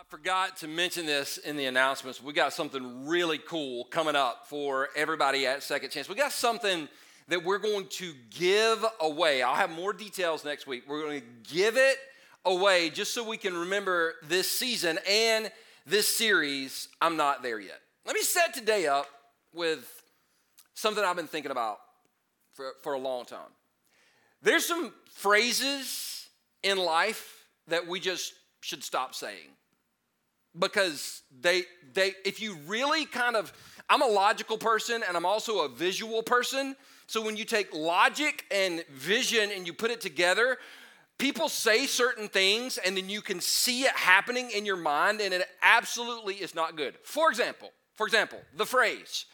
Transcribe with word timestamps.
I 0.00 0.02
forgot 0.08 0.56
to 0.58 0.66
mention 0.66 1.04
this 1.04 1.36
in 1.36 1.58
the 1.58 1.66
announcements. 1.66 2.22
We 2.22 2.32
got 2.32 2.54
something 2.54 3.06
really 3.06 3.36
cool 3.36 3.84
coming 3.84 4.16
up 4.16 4.46
for 4.46 4.88
everybody 4.96 5.46
at 5.46 5.62
Second 5.62 5.90
Chance. 5.90 6.08
We 6.08 6.14
got 6.14 6.32
something 6.32 6.88
that 7.28 7.44
we're 7.44 7.58
going 7.58 7.86
to 7.88 8.14
give 8.30 8.82
away. 8.98 9.42
I'll 9.42 9.56
have 9.56 9.68
more 9.68 9.92
details 9.92 10.42
next 10.42 10.66
week. 10.66 10.84
We're 10.88 11.02
going 11.02 11.20
to 11.20 11.26
give 11.54 11.76
it 11.76 11.98
away 12.46 12.88
just 12.88 13.12
so 13.12 13.28
we 13.28 13.36
can 13.36 13.54
remember 13.54 14.14
this 14.22 14.50
season 14.50 14.98
and 15.06 15.52
this 15.84 16.08
series, 16.08 16.88
I'm 17.02 17.18
Not 17.18 17.42
There 17.42 17.60
Yet. 17.60 17.80
Let 18.06 18.14
me 18.14 18.22
set 18.22 18.54
today 18.54 18.86
up 18.86 19.06
with 19.52 20.02
something 20.72 21.04
I've 21.04 21.16
been 21.16 21.26
thinking 21.26 21.52
about 21.52 21.76
for, 22.54 22.72
for 22.82 22.94
a 22.94 22.98
long 22.98 23.26
time. 23.26 23.52
There's 24.40 24.64
some 24.64 24.94
phrases 25.10 26.26
in 26.62 26.78
life 26.78 27.44
that 27.68 27.86
we 27.86 28.00
just 28.00 28.32
should 28.62 28.82
stop 28.82 29.14
saying 29.14 29.50
because 30.58 31.22
they 31.40 31.64
they 31.92 32.14
if 32.24 32.40
you 32.40 32.56
really 32.66 33.04
kind 33.06 33.36
of 33.36 33.52
I'm 33.88 34.02
a 34.02 34.06
logical 34.06 34.56
person 34.56 35.02
and 35.06 35.16
I'm 35.16 35.26
also 35.26 35.64
a 35.64 35.68
visual 35.68 36.22
person. 36.22 36.76
So 37.06 37.20
when 37.20 37.36
you 37.36 37.44
take 37.44 37.74
logic 37.74 38.44
and 38.52 38.84
vision 38.92 39.50
and 39.52 39.66
you 39.66 39.72
put 39.72 39.90
it 39.90 40.00
together, 40.00 40.58
people 41.18 41.48
say 41.48 41.86
certain 41.86 42.28
things 42.28 42.78
and 42.78 42.96
then 42.96 43.08
you 43.08 43.20
can 43.20 43.40
see 43.40 43.82
it 43.82 43.92
happening 43.96 44.50
in 44.52 44.64
your 44.64 44.76
mind 44.76 45.20
and 45.20 45.34
it 45.34 45.44
absolutely 45.60 46.36
is 46.36 46.54
not 46.54 46.76
good. 46.76 46.94
For 47.02 47.28
example, 47.28 47.72
for 47.96 48.06
example, 48.06 48.38
the 48.56 48.64
phrase, 48.64 49.26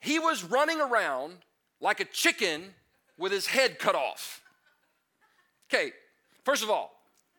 he 0.00 0.18
was 0.18 0.42
running 0.42 0.80
around 0.80 1.34
like 1.78 2.00
a 2.00 2.06
chicken 2.06 2.74
with 3.18 3.32
his 3.32 3.46
head 3.46 3.78
cut 3.78 3.94
off. 3.94 4.40
Okay, 5.68 5.92
first 6.42 6.62
of 6.62 6.70
all, 6.70 6.90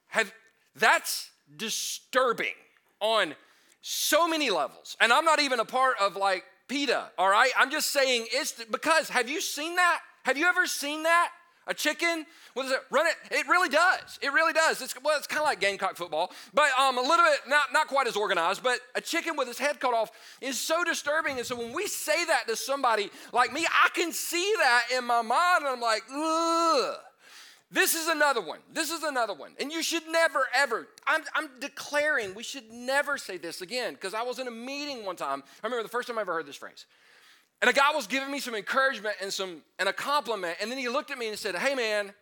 have 0.08 0.32
that's 0.76 1.32
disturbing 1.58 2.54
on 3.00 3.36
so 3.82 4.28
many 4.28 4.50
levels. 4.50 4.98
And 5.00 5.14
I'm 5.14 5.26
not 5.26 5.40
even 5.40 5.60
a 5.60 5.66
part 5.66 5.96
of 6.02 6.16
like 6.16 6.44
PETA, 6.68 7.12
all 7.18 7.30
right? 7.30 7.52
I'm 7.58 7.70
just 7.70 7.92
saying 7.92 8.28
it's 8.32 8.64
because 8.72 9.10
have 9.10 9.30
you 9.30 9.42
seen 9.42 9.76
that? 9.76 10.00
Have 10.24 10.38
you 10.38 10.46
ever 10.48 10.66
seen 10.66 11.04
that? 11.04 11.30
A 11.68 11.74
chicken, 11.74 12.28
what 12.54 12.68
is 12.68 12.72
it? 12.72 12.80
Run 12.92 13.08
it. 13.08 13.16
It 13.32 13.48
really 13.48 13.70
does. 13.70 14.20
It 14.22 14.32
really 14.32 14.54
does. 14.54 14.82
It's 14.84 14.94
well, 15.04 15.18
it's 15.18 15.26
kind 15.26 15.40
of 15.42 15.46
like 15.46 15.60
Gamecock 15.60 15.96
football, 15.96 16.32
but 16.54 16.70
um, 16.80 17.00
a 17.00 17.02
little 17.02 17.26
bit 17.26 17.40
not 17.48 17.74
not 17.74 17.88
quite 17.88 18.06
as 18.06 18.16
organized. 18.16 18.62
But 18.62 18.80
a 18.94 19.02
chicken 19.02 19.36
with 19.36 19.50
its 19.50 19.58
head 19.58 19.80
cut 19.80 19.94
off 19.96 20.12
is 20.42 20.60
so 20.60 20.84
disturbing. 20.84 21.38
And 21.38 21.46
so 21.46 21.56
when 21.56 21.74
we 21.74 21.88
say 21.88 22.24
that 22.26 22.48
to 22.48 22.56
somebody 22.56 23.10
like 23.34 23.52
me, 23.52 23.66
I 23.66 23.90
can 23.96 24.12
see 24.12 24.54
that 24.60 24.84
in 24.96 25.06
my 25.06 25.24
mind, 25.24 25.62
and 25.62 25.70
I'm 25.70 25.82
like, 25.82 26.04
ugh. 26.14 26.98
This 27.72 27.96
is 27.96 28.08
another 28.08 28.42
one. 28.42 28.60
This 28.72 28.92
is 28.92 29.04
another 29.04 29.34
one. 29.34 29.52
And 29.60 29.72
you 29.72 29.82
should 29.82 30.04
never, 30.10 30.46
ever, 30.56 30.88
I'm, 31.08 31.22
I'm 31.34 31.50
declaring 31.60 32.36
we 32.36 32.44
should 32.44 32.72
never 32.72 33.18
say 33.18 33.38
this 33.38 33.62
again 33.62 33.94
because 33.94 34.14
I 34.14 34.22
was 34.22 34.40
in 34.40 34.48
a 34.48 34.52
meeting 34.52 35.06
one 35.06 35.16
time. 35.16 35.44
I 35.64 35.68
remember 35.68 35.84
the 35.84 35.90
first 35.90 36.08
time 36.08 36.18
I 36.18 36.22
ever 36.22 36.34
heard 36.34 36.46
this 36.46 36.56
phrase. 36.56 36.86
And 37.62 37.70
a 37.70 37.74
guy 37.74 37.92
was 37.94 38.06
giving 38.06 38.32
me 38.32 38.40
some 38.40 38.54
encouragement 38.54 39.16
and, 39.22 39.34
some, 39.34 39.62
and 39.80 39.90
a 39.90 39.94
compliment. 39.94 40.58
And 40.62 40.70
then 40.70 40.78
he 40.78 40.90
looked 40.90 41.10
at 41.10 41.18
me 41.18 41.28
and 41.30 41.40
said, 41.40 41.56
Hey, 41.56 41.74
man, 41.74 42.14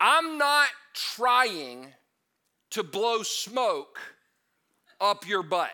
I'm 0.00 0.38
not 0.38 0.68
trying 0.94 1.88
to 2.70 2.82
blow 2.82 3.22
smoke 3.22 3.98
up 5.00 5.26
your 5.26 5.42
butt. 5.42 5.72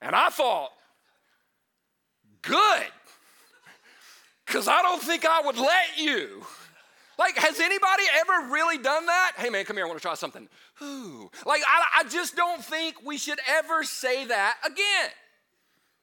And 0.00 0.14
I 0.14 0.28
thought, 0.28 0.70
good 2.42 2.84
because 4.46 4.68
I 4.68 4.82
don't 4.82 5.02
think 5.02 5.24
I 5.24 5.42
would 5.42 5.56
let 5.56 5.98
you. 5.98 6.44
Like, 7.18 7.36
has 7.36 7.60
anybody 7.60 8.02
ever 8.14 8.52
really 8.52 8.78
done 8.78 9.06
that? 9.06 9.32
Hey, 9.36 9.48
man, 9.48 9.64
come 9.64 9.76
here, 9.76 9.84
I 9.84 9.88
want 9.88 10.00
to 10.00 10.02
try 10.02 10.14
something. 10.14 10.48
Ooh. 10.82 11.30
Like, 11.46 11.62
I, 11.66 12.00
I 12.00 12.08
just 12.08 12.34
don't 12.34 12.62
think 12.62 12.96
we 13.04 13.18
should 13.18 13.38
ever 13.48 13.84
say 13.84 14.24
that 14.26 14.56
again. 14.64 15.10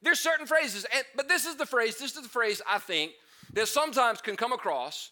There's 0.01 0.19
certain 0.19 0.47
phrases, 0.47 0.85
and, 0.93 1.03
but 1.15 1.27
this 1.27 1.45
is 1.45 1.57
the 1.57 1.65
phrase, 1.65 1.97
this 1.97 2.15
is 2.15 2.23
the 2.23 2.29
phrase 2.29 2.61
I 2.67 2.79
think 2.79 3.11
that 3.53 3.67
sometimes 3.67 4.21
can 4.21 4.35
come 4.35 4.53
across. 4.53 5.11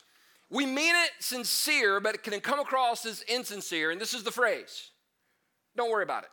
We 0.49 0.65
mean 0.65 0.95
it 0.95 1.11
sincere, 1.19 1.99
but 1.99 2.15
it 2.15 2.23
can 2.23 2.39
come 2.39 2.59
across 2.59 3.05
as 3.05 3.21
insincere, 3.23 3.91
and 3.91 4.01
this 4.01 4.13
is 4.13 4.23
the 4.23 4.31
phrase 4.31 4.91
don't 5.75 5.91
worry 5.91 6.03
about 6.03 6.23
it. 6.23 6.29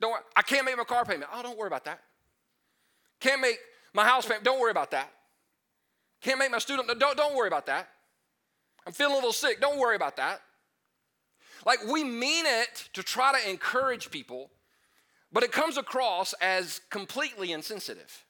Don't 0.00 0.12
worry. 0.12 0.22
I 0.34 0.42
can't 0.42 0.64
make 0.64 0.76
my 0.76 0.84
car 0.84 1.04
payment. 1.04 1.30
Oh, 1.34 1.42
don't 1.42 1.58
worry 1.58 1.66
about 1.66 1.84
that. 1.84 2.00
Can't 3.20 3.40
make 3.40 3.58
my 3.96 4.04
house 4.04 4.26
payment, 4.26 4.44
don't 4.44 4.60
worry 4.60 4.70
about 4.70 4.90
that. 4.90 5.10
Can't 6.20 6.38
make 6.38 6.50
my 6.50 6.58
student, 6.58 6.86
don't, 7.00 7.16
don't 7.16 7.34
worry 7.34 7.48
about 7.48 7.66
that. 7.66 7.88
I'm 8.86 8.92
feeling 8.92 9.14
a 9.14 9.16
little 9.16 9.32
sick, 9.32 9.60
don't 9.60 9.78
worry 9.78 9.96
about 9.96 10.16
that. 10.18 10.42
Like 11.64 11.78
we 11.90 12.04
mean 12.04 12.44
it 12.46 12.88
to 12.92 13.02
try 13.02 13.32
to 13.32 13.50
encourage 13.50 14.10
people, 14.10 14.50
but 15.32 15.42
it 15.42 15.50
comes 15.50 15.78
across 15.78 16.34
as 16.34 16.80
completely 16.90 17.52
insensitive. 17.52 18.24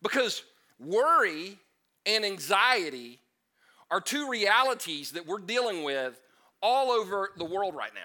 Because 0.00 0.44
worry 0.78 1.58
and 2.06 2.24
anxiety 2.24 3.18
are 3.90 4.00
two 4.00 4.30
realities 4.30 5.10
that 5.12 5.26
we're 5.26 5.38
dealing 5.38 5.82
with 5.82 6.20
all 6.62 6.90
over 6.92 7.30
the 7.36 7.44
world 7.44 7.74
right 7.74 7.92
now. 7.94 8.00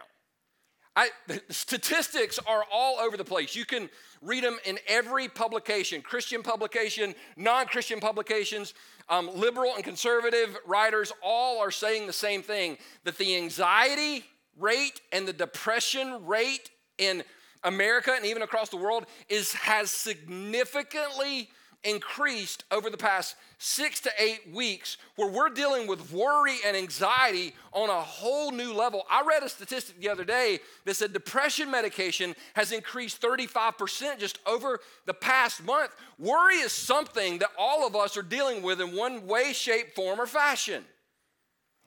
I, 0.95 1.09
statistics 1.49 2.39
are 2.47 2.65
all 2.71 2.99
over 2.99 3.15
the 3.15 3.23
place. 3.23 3.55
You 3.55 3.65
can 3.65 3.89
read 4.25 4.43
them 4.43 4.57
in 4.65 4.79
every 4.87 5.27
publication 5.27 6.01
Christian 6.01 6.43
publication, 6.43 7.15
non 7.37 7.67
Christian 7.67 7.99
publications, 7.99 8.73
um, 9.09 9.29
liberal 9.35 9.75
and 9.75 9.83
conservative 9.83 10.57
writers 10.65 11.13
all 11.21 11.61
are 11.61 11.71
saying 11.71 12.07
the 12.07 12.13
same 12.13 12.41
thing 12.41 12.77
that 13.03 13.17
the 13.17 13.37
anxiety 13.37 14.25
rate 14.57 15.01
and 15.11 15.27
the 15.27 15.33
depression 15.33 16.25
rate 16.25 16.71
in 16.97 17.23
America 17.63 18.13
and 18.15 18.25
even 18.25 18.41
across 18.41 18.69
the 18.69 18.77
world 18.77 19.05
is, 19.29 19.53
has 19.53 19.91
significantly 19.91 21.49
increased 21.85 22.63
over 22.71 22.89
the 22.89 22.97
past 22.97 23.35
six 23.57 24.01
to 24.01 24.11
eight 24.19 24.41
weeks 24.53 24.97
where 25.15 25.29
we're 25.29 25.49
dealing 25.49 25.87
with 25.87 26.11
worry 26.11 26.57
and 26.65 26.75
anxiety 26.75 27.53
on 27.71 27.89
a 27.89 28.01
whole 28.01 28.51
new 28.51 28.73
level. 28.73 29.03
I 29.09 29.23
read 29.27 29.43
a 29.43 29.49
statistic 29.49 29.99
the 29.99 30.09
other 30.09 30.25
day 30.25 30.59
that 30.85 30.95
said 30.95 31.13
depression 31.13 31.71
medication 31.71 32.35
has 32.55 32.71
increased 32.71 33.21
35% 33.21 34.19
just 34.19 34.39
over 34.45 34.79
the 35.05 35.13
past 35.13 35.63
month. 35.63 35.91
Worry 36.19 36.55
is 36.55 36.71
something 36.71 37.39
that 37.39 37.49
all 37.57 37.87
of 37.87 37.95
us 37.95 38.17
are 38.17 38.23
dealing 38.23 38.61
with 38.61 38.81
in 38.81 38.95
one 38.95 39.27
way, 39.27 39.53
shape, 39.53 39.95
form, 39.95 40.19
or 40.19 40.25
fashion. 40.25 40.83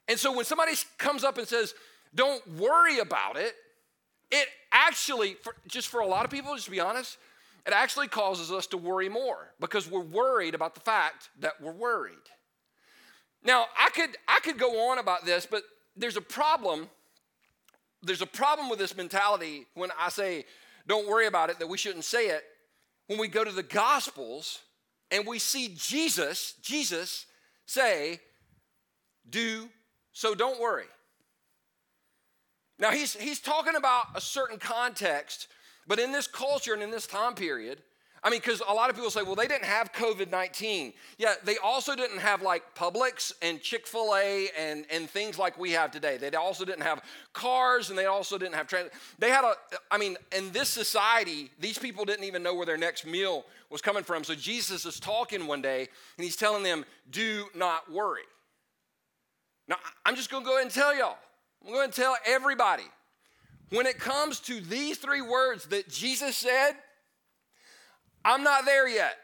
And 0.09 0.19
so 0.19 0.35
when 0.35 0.45
somebody 0.45 0.73
comes 0.97 1.25
up 1.25 1.37
and 1.39 1.47
says, 1.47 1.75
don't 2.15 2.47
worry 2.57 3.01
about 3.01 3.37
it, 3.37 3.55
it 4.31 4.49
actually, 4.73 5.35
for, 5.35 5.55
just 5.67 5.89
for 5.89 6.01
a 6.01 6.07
lot 6.07 6.25
of 6.25 6.31
people, 6.31 6.55
just 6.55 6.67
to 6.67 6.71
be 6.71 6.81
honest, 6.81 7.19
it 7.69 7.75
actually 7.75 8.09
causes 8.09 8.51
us 8.51 8.67
to 8.69 8.79
worry 8.79 9.11
more 9.11 9.53
because 9.61 9.91
we're 9.91 10.01
worried 10.01 10.55
about 10.55 10.75
the 10.75 10.81
fact 10.81 11.29
that 11.41 11.61
we're 11.61 11.71
worried. 11.71 12.15
Now, 13.45 13.67
I 13.79 13.91
could 13.91 14.17
I 14.27 14.41
could 14.43 14.59
go 14.59 14.89
on 14.91 14.99
about 14.99 15.27
this, 15.27 15.45
but 15.45 15.63
there's 15.95 16.17
a 16.17 16.23
problem. 16.23 16.89
There's 18.03 18.23
a 18.23 18.27
problem 18.27 18.71
with 18.71 18.79
this 18.79 18.97
mentality 18.97 19.67
when 19.75 19.91
I 20.01 20.09
say 20.09 20.47
don't 20.87 21.07
worry 21.07 21.27
about 21.27 21.51
it 21.51 21.59
that 21.59 21.69
we 21.69 21.77
shouldn't 21.77 22.07
say 22.07 22.29
it. 22.29 22.43
When 23.07 23.19
we 23.19 23.29
go 23.29 23.45
to 23.45 23.53
the 23.53 23.63
gospels 23.63 24.61
and 25.11 25.27
we 25.27 25.39
see 25.39 25.75
Jesus, 25.77 26.55
Jesus 26.63 27.27
say, 27.67 28.21
"Do 29.29 29.69
so 30.13 30.35
don't 30.35 30.59
worry." 30.59 30.89
Now 32.79 32.93
he's 32.93 33.13
he's 33.13 33.41
talking 33.41 33.77
about 33.77 34.07
a 34.15 34.23
certain 34.23 34.59
context 34.59 35.49
but 35.89 35.99
in 35.99 36.13
this 36.13 36.27
culture 36.27 36.75
and 36.75 36.83
in 36.83 36.91
this 36.91 37.07
time 37.07 37.35
period, 37.35 37.83
I 38.23 38.31
mean, 38.31 38.41
because 38.41 38.61
a 38.67 38.75
lot 38.75 38.91
of 38.91 38.97
people 38.97 39.11
say, 39.11 39.23
well, 39.23 39.37
they 39.37 39.47
didn't 39.47 39.65
have 39.65 39.93
COVID 39.93 40.31
19. 40.31 40.93
Yeah, 41.19 41.35
they 41.45 41.57
also 41.59 41.95
didn't 41.95 42.19
have 42.19 42.43
like 42.43 42.75
Publix 42.75 43.33
and 43.43 43.61
Chick 43.61 43.87
fil 43.87 44.15
A 44.17 44.49
and, 44.59 44.85
and 44.91 45.09
things 45.09 45.39
like 45.39 45.59
we 45.59 45.73
have 45.73 45.91
today. 45.91 46.17
They 46.17 46.31
also 46.31 46.65
didn't 46.65 46.83
have 46.83 47.03
cars 47.33 47.91
and 47.91 47.99
they 47.99 48.07
also 48.07 48.37
didn't 48.37 48.57
have 48.57 48.67
transit. 48.67 48.93
They 49.19 49.31
had 49.31 49.45
a, 49.45 49.55
I 49.91 49.99
mean, 49.99 50.17
in 50.37 50.51
this 50.51 50.69
society, 50.69 51.51
these 51.61 51.79
people 51.79 52.05
didn't 52.05 52.25
even 52.25 52.43
know 52.43 52.55
where 52.55 52.67
their 52.67 52.77
next 52.77 53.07
meal 53.07 53.45
was 53.71 53.81
coming 53.81 54.03
from. 54.03 54.25
So 54.25 54.35
Jesus 54.35 54.85
is 54.85 54.99
talking 54.99 55.47
one 55.47 55.63
day 55.63 55.89
and 56.17 56.25
he's 56.25 56.37
telling 56.37 56.65
them, 56.65 56.85
do 57.11 57.47
not 57.55 57.91
worry. 57.91 58.23
Now, 59.69 59.77
I'm 60.05 60.17
just 60.17 60.31
going 60.31 60.43
to 60.43 60.47
go 60.47 60.55
ahead 60.55 60.65
and 60.65 60.75
tell 60.75 60.97
y'all, 60.97 61.19
I'm 61.65 61.73
going 61.73 61.91
to 61.91 62.01
tell 62.01 62.17
everybody 62.27 62.85
when 63.71 63.87
it 63.87 63.99
comes 63.99 64.41
to 64.41 64.61
these 64.61 64.99
three 64.99 65.23
words 65.23 65.67
that 65.67 65.89
Jesus 65.89 66.37
said, 66.37 66.73
I'm 68.25 68.43
not 68.43 68.65
there 68.65 68.89
yet. 68.89 69.17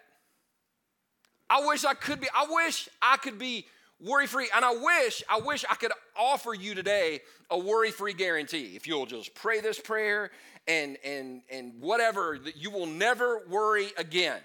I 1.49 1.67
wish 1.67 1.85
I 1.85 1.95
could 1.95 2.21
be, 2.21 2.29
I 2.35 2.47
wish 2.49 2.89
I 3.03 3.17
could 3.17 3.39
be 3.39 3.67
worry 4.01 4.27
free. 4.27 4.49
And 4.55 4.65
I 4.65 4.75
wish, 4.75 5.23
I 5.29 5.41
wish 5.41 5.65
I 5.71 5.75
could 5.75 5.93
offer 6.17 6.55
you 6.55 6.75
today 6.75 7.21
a 7.51 7.59
worry 7.59 7.91
free 7.91 8.15
guarantee. 8.15 8.73
If 8.77 8.87
you'll 8.87 9.07
just 9.07 9.35
pray 9.35 9.61
this 9.61 9.79
prayer 9.79 10.31
and, 10.67 10.97
and, 11.05 11.43
and 11.51 11.81
whatever, 11.81 12.39
that 12.45 12.57
you 12.57 12.71
will 12.71 12.87
never 12.87 13.43
worry 13.49 13.89
again. 13.97 14.41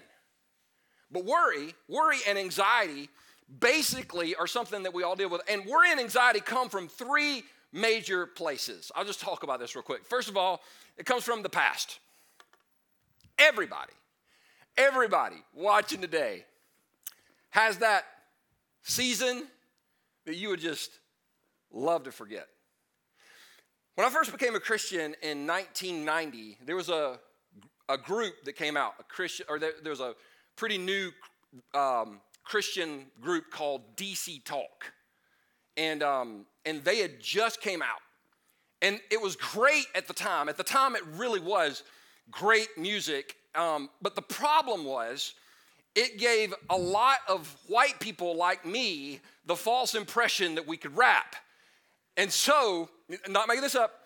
But 1.10 1.24
worry, 1.24 1.74
worry 1.88 2.18
and 2.28 2.38
anxiety 2.38 3.08
basically 3.58 4.36
are 4.36 4.46
something 4.46 4.84
that 4.84 4.94
we 4.94 5.02
all 5.02 5.16
deal 5.16 5.30
with. 5.30 5.42
And 5.48 5.64
worry 5.66 5.90
and 5.90 6.00
anxiety 6.00 6.40
come 6.40 6.68
from 6.68 6.88
three 6.88 7.42
major 7.72 8.26
places. 8.26 8.90
I'll 8.94 9.04
just 9.04 9.20
talk 9.20 9.42
about 9.42 9.60
this 9.60 9.74
real 9.74 9.82
quick. 9.82 10.04
First 10.04 10.28
of 10.28 10.36
all, 10.36 10.60
it 10.96 11.06
comes 11.06 11.24
from 11.24 11.42
the 11.42 11.48
past. 11.48 11.98
Everybody, 13.38 13.92
everybody 14.76 15.36
watching 15.54 16.00
today 16.00 16.44
has 17.50 17.78
that 17.78 18.04
season 18.82 19.46
that 20.26 20.36
you 20.36 20.48
would 20.50 20.60
just 20.60 20.90
love 21.72 22.04
to 22.04 22.12
forget. 22.12 22.46
When 23.94 24.06
I 24.06 24.10
first 24.10 24.32
became 24.32 24.54
a 24.54 24.60
Christian 24.60 25.14
in 25.22 25.46
1990, 25.46 26.58
there 26.64 26.76
was 26.76 26.88
a, 26.88 27.18
a 27.88 27.98
group 27.98 28.44
that 28.44 28.54
came 28.54 28.76
out, 28.76 28.94
a 28.98 29.02
Christian, 29.04 29.46
or 29.48 29.58
there, 29.58 29.72
there 29.82 29.90
was 29.90 30.00
a 30.00 30.14
pretty 30.56 30.78
new 30.78 31.10
um, 31.74 32.20
Christian 32.44 33.06
group 33.20 33.50
called 33.50 33.96
DC 33.96 34.44
Talk. 34.44 34.92
And, 35.76 36.02
um, 36.02 36.46
and 36.64 36.84
they 36.84 36.98
had 36.98 37.20
just 37.20 37.60
came 37.60 37.82
out. 37.82 38.00
And 38.82 39.00
it 39.10 39.20
was 39.20 39.36
great 39.36 39.86
at 39.94 40.06
the 40.06 40.14
time. 40.14 40.48
At 40.48 40.56
the 40.56 40.64
time, 40.64 40.96
it 40.96 41.02
really 41.16 41.40
was 41.40 41.82
great 42.30 42.68
music. 42.76 43.36
Um, 43.54 43.90
but 44.00 44.14
the 44.14 44.22
problem 44.22 44.84
was, 44.84 45.34
it 45.94 46.18
gave 46.18 46.54
a 46.68 46.76
lot 46.76 47.18
of 47.28 47.56
white 47.66 47.98
people 47.98 48.36
like 48.36 48.64
me 48.64 49.20
the 49.44 49.56
false 49.56 49.94
impression 49.94 50.54
that 50.54 50.66
we 50.66 50.76
could 50.76 50.96
rap. 50.96 51.34
And 52.16 52.32
so, 52.32 52.88
not 53.28 53.48
making 53.48 53.62
this 53.62 53.74
up, 53.74 54.04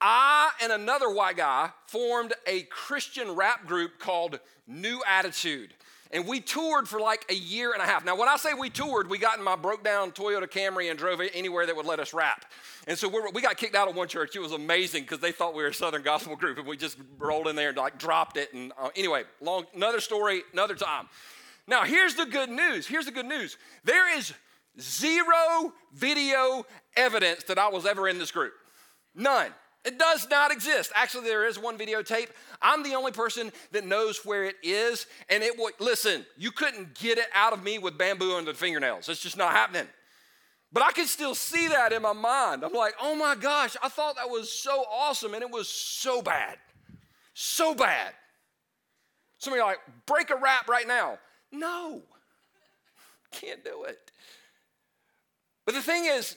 I 0.00 0.50
and 0.62 0.72
another 0.72 1.10
white 1.12 1.36
guy 1.36 1.70
formed 1.86 2.32
a 2.46 2.62
Christian 2.62 3.32
rap 3.32 3.66
group 3.66 3.98
called 3.98 4.38
New 4.66 5.02
Attitude. 5.06 5.74
And 6.10 6.26
we 6.26 6.40
toured 6.40 6.88
for 6.88 6.98
like 6.98 7.26
a 7.28 7.34
year 7.34 7.72
and 7.72 7.82
a 7.82 7.84
half. 7.84 8.04
Now, 8.04 8.16
when 8.16 8.28
I 8.28 8.36
say 8.36 8.54
we 8.54 8.70
toured, 8.70 9.10
we 9.10 9.18
got 9.18 9.38
in 9.38 9.44
my 9.44 9.56
broke 9.56 9.84
down 9.84 10.10
Toyota 10.12 10.48
Camry 10.48 10.88
and 10.88 10.98
drove 10.98 11.20
anywhere 11.34 11.66
that 11.66 11.76
would 11.76 11.84
let 11.84 12.00
us 12.00 12.14
rap. 12.14 12.46
And 12.86 12.96
so 12.96 13.12
we 13.34 13.42
got 13.42 13.58
kicked 13.58 13.74
out 13.74 13.88
of 13.88 13.94
one 13.94 14.08
church. 14.08 14.34
It 14.34 14.40
was 14.40 14.52
amazing 14.52 15.02
because 15.02 15.18
they 15.18 15.32
thought 15.32 15.54
we 15.54 15.62
were 15.62 15.68
a 15.68 15.74
Southern 15.74 16.02
gospel 16.02 16.34
group, 16.34 16.56
and 16.56 16.66
we 16.66 16.78
just 16.78 16.96
rolled 17.18 17.46
in 17.46 17.56
there 17.56 17.68
and 17.68 17.76
like 17.76 17.98
dropped 17.98 18.38
it. 18.38 18.54
And 18.54 18.72
uh, 18.80 18.88
anyway, 18.96 19.24
long 19.42 19.66
another 19.74 20.00
story, 20.00 20.42
another 20.54 20.74
time. 20.74 21.08
Now, 21.66 21.84
here's 21.84 22.14
the 22.14 22.24
good 22.24 22.48
news. 22.48 22.86
Here's 22.86 23.04
the 23.04 23.12
good 23.12 23.26
news. 23.26 23.58
There 23.84 24.16
is 24.16 24.32
zero 24.80 25.74
video 25.92 26.64
evidence 26.96 27.44
that 27.44 27.58
I 27.58 27.68
was 27.68 27.84
ever 27.84 28.08
in 28.08 28.18
this 28.18 28.30
group. 28.30 28.54
None. 29.14 29.52
It 29.88 29.98
does 29.98 30.28
not 30.28 30.52
exist. 30.52 30.92
Actually, 30.94 31.24
there 31.24 31.46
is 31.46 31.58
one 31.58 31.78
videotape. 31.78 32.28
I'm 32.60 32.82
the 32.82 32.94
only 32.94 33.10
person 33.10 33.50
that 33.72 33.86
knows 33.86 34.22
where 34.22 34.44
it 34.44 34.56
is. 34.62 35.06
And 35.30 35.42
it 35.42 35.58
would, 35.58 35.72
listen, 35.80 36.26
you 36.36 36.50
couldn't 36.50 36.94
get 36.94 37.16
it 37.16 37.24
out 37.34 37.54
of 37.54 37.62
me 37.62 37.78
with 37.78 37.96
bamboo 37.96 38.34
under 38.34 38.52
the 38.52 38.58
fingernails. 38.58 39.08
It's 39.08 39.22
just 39.22 39.38
not 39.38 39.52
happening. 39.52 39.86
But 40.74 40.82
I 40.82 40.92
can 40.92 41.06
still 41.06 41.34
see 41.34 41.68
that 41.68 41.94
in 41.94 42.02
my 42.02 42.12
mind. 42.12 42.64
I'm 42.64 42.74
like, 42.74 42.96
oh 43.00 43.16
my 43.16 43.34
gosh, 43.34 43.78
I 43.82 43.88
thought 43.88 44.16
that 44.16 44.28
was 44.28 44.52
so 44.52 44.84
awesome. 44.92 45.32
And 45.32 45.42
it 45.42 45.50
was 45.50 45.70
so 45.70 46.20
bad. 46.20 46.58
So 47.32 47.74
bad. 47.74 48.12
Some 49.38 49.54
of 49.54 49.56
you 49.56 49.62
are 49.62 49.70
like, 49.70 49.80
break 50.04 50.28
a 50.28 50.36
rap 50.36 50.68
right 50.68 50.86
now. 50.86 51.18
No, 51.50 52.02
can't 53.32 53.64
do 53.64 53.84
it. 53.84 54.10
But 55.64 55.74
the 55.74 55.82
thing 55.82 56.04
is, 56.04 56.36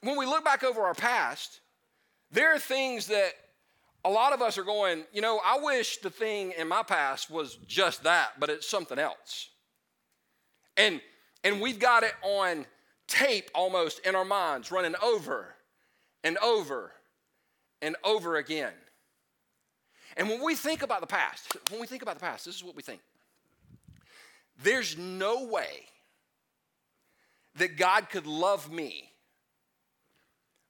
when 0.00 0.16
we 0.16 0.26
look 0.26 0.44
back 0.44 0.62
over 0.62 0.82
our 0.82 0.94
past, 0.94 1.58
there 2.34 2.54
are 2.54 2.58
things 2.58 3.06
that 3.06 3.32
a 4.04 4.10
lot 4.10 4.32
of 4.32 4.42
us 4.42 4.58
are 4.58 4.64
going, 4.64 5.04
you 5.12 5.22
know, 5.22 5.40
I 5.44 5.58
wish 5.62 5.98
the 5.98 6.10
thing 6.10 6.52
in 6.58 6.68
my 6.68 6.82
past 6.82 7.30
was 7.30 7.56
just 7.66 8.02
that, 8.02 8.32
but 8.38 8.50
it's 8.50 8.68
something 8.68 8.98
else. 8.98 9.48
And 10.76 11.00
and 11.44 11.60
we've 11.60 11.78
got 11.78 12.02
it 12.02 12.14
on 12.22 12.66
tape 13.06 13.50
almost 13.54 14.00
in 14.00 14.14
our 14.14 14.24
minds, 14.24 14.72
running 14.72 14.94
over 15.02 15.54
and 16.24 16.36
over 16.38 16.90
and 17.82 17.96
over 18.02 18.36
again. 18.36 18.72
And 20.16 20.28
when 20.28 20.42
we 20.42 20.54
think 20.54 20.82
about 20.82 21.00
the 21.00 21.06
past, 21.06 21.56
when 21.70 21.80
we 21.80 21.86
think 21.86 22.02
about 22.02 22.14
the 22.14 22.20
past, 22.20 22.46
this 22.46 22.56
is 22.56 22.64
what 22.64 22.74
we 22.74 22.82
think. 22.82 23.00
There's 24.62 24.96
no 24.96 25.44
way 25.44 25.86
that 27.56 27.76
God 27.76 28.08
could 28.10 28.26
love 28.26 28.72
me 28.72 29.10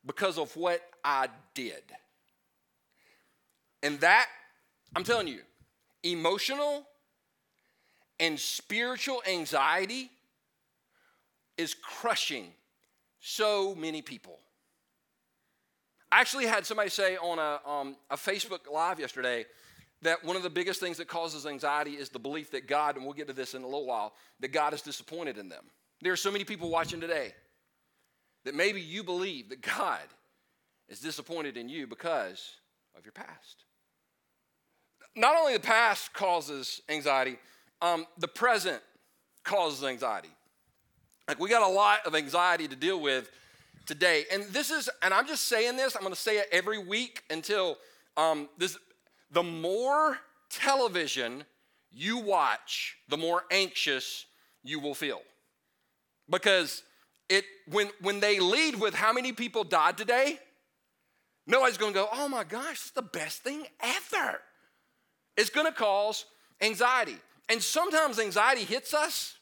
because 0.05 0.39
of 0.39 0.55
what 0.57 0.83
I 1.05 1.29
did. 1.55 1.83
And 3.83 4.01
that, 4.01 4.27
I'm 4.97 5.05
telling 5.05 5.29
you, 5.29 5.41
emotional 6.03 6.87
and 8.21 8.39
spiritual 8.39 9.23
anxiety 9.27 10.11
is 11.56 11.75
crushing 11.75 12.53
so 13.21 13.75
many 13.75 14.03
people. 14.03 14.39
I 16.11 16.21
actually 16.21 16.47
had 16.47 16.65
somebody 16.65 16.91
say 16.91 17.17
on 17.17 17.39
a, 17.39 17.69
um, 17.69 17.97
a 18.11 18.17
Facebook 18.17 18.71
Live 18.73 19.01
yesterday 19.01 19.47
that 20.03 20.23
one 20.25 20.37
of 20.37 20.43
the 20.43 20.51
biggest 20.51 20.79
things 20.79 20.99
that 20.99 21.09
causes 21.09 21.45
anxiety 21.45 21.93
is 21.93 22.09
the 22.09 22.19
belief 22.19 22.51
that 22.53 22.69
God, 22.69 22.97
and 22.97 23.05
we'll 23.05 23.15
get 23.15 23.27
to 23.29 23.33
this 23.33 23.55
in 23.55 23.62
a 23.62 23.67
little 23.67 23.87
while, 23.87 24.12
that 24.41 24.53
God 24.53 24.75
is 24.75 24.83
disappointed 24.83 25.39
in 25.39 25.49
them. 25.49 25.65
There 26.03 26.12
are 26.12 26.17
so 26.17 26.31
many 26.31 26.45
people 26.45 26.71
watching 26.71 27.01
today 27.01 27.33
that 28.45 28.55
maybe 28.55 28.81
you 28.81 29.03
believe 29.03 29.49
that 29.49 29.62
God 29.62 30.03
is 30.89 31.01
disappointed 31.01 31.57
in 31.57 31.69
you 31.69 31.87
because 31.87 32.57
of 32.97 33.05
your 33.05 33.13
past. 33.13 33.65
Not 35.17 35.37
only 35.37 35.53
the 35.53 35.61
past 35.61 36.13
causes 36.13 36.81
anxiety, 36.89 37.39
um, 37.81 38.07
the 38.19 38.29
present 38.29 38.83
causes 39.45 39.85
anxiety. 39.85 40.31
Like 41.29 41.39
we 41.39 41.49
got 41.49 41.63
a 41.63 41.73
lot 41.73 42.07
of 42.07 42.15
anxiety 42.15 42.69
to 42.69 42.77
deal 42.77 43.01
with 43.01 43.31
today. 43.87 44.25
And 44.33 44.45
this 44.45 44.71
is, 44.71 44.91
and 45.03 45.15
I'm 45.15 45.27
just 45.27 45.47
saying 45.47 45.77
this, 45.77 45.97
I'm 45.97 46.03
gonna 46.03 46.17
say 46.17 46.39
it 46.39 46.49
every 46.53 46.79
week 46.79 47.23
until 47.31 47.79
um, 48.17 48.49
this, 48.59 48.77
the 49.31 49.43
more 49.43 50.19
television 50.51 51.45
you 51.91 52.19
watch, 52.19 52.97
the 53.09 53.17
more 53.17 53.45
anxious 53.51 54.27
you 54.63 54.81
will 54.81 54.95
feel. 54.95 55.21
Because 56.29 56.83
it 57.29 57.45
when 57.69 57.91
when 58.01 58.21
they 58.21 58.41
lead 58.41 58.81
with 58.81 58.95
how 58.95 59.13
many 59.13 59.33
people 59.33 59.65
died 59.65 59.97
today, 59.97 60.39
nobody's 61.46 61.79
gonna 61.79 61.93
go, 61.93 62.08
oh 62.12 62.29
my 62.29 62.44
gosh, 62.44 62.73
it's 62.73 62.91
the 62.91 63.02
best 63.02 63.43
thing 63.43 63.67
ever. 63.81 64.41
It's 65.37 65.50
gonna 65.50 65.73
cause 65.73 66.25
anxiety. 66.61 67.17
And 67.49 67.62
sometimes 67.62 68.19
anxiety 68.19 68.64
hits 68.64 68.94
us 68.94 69.37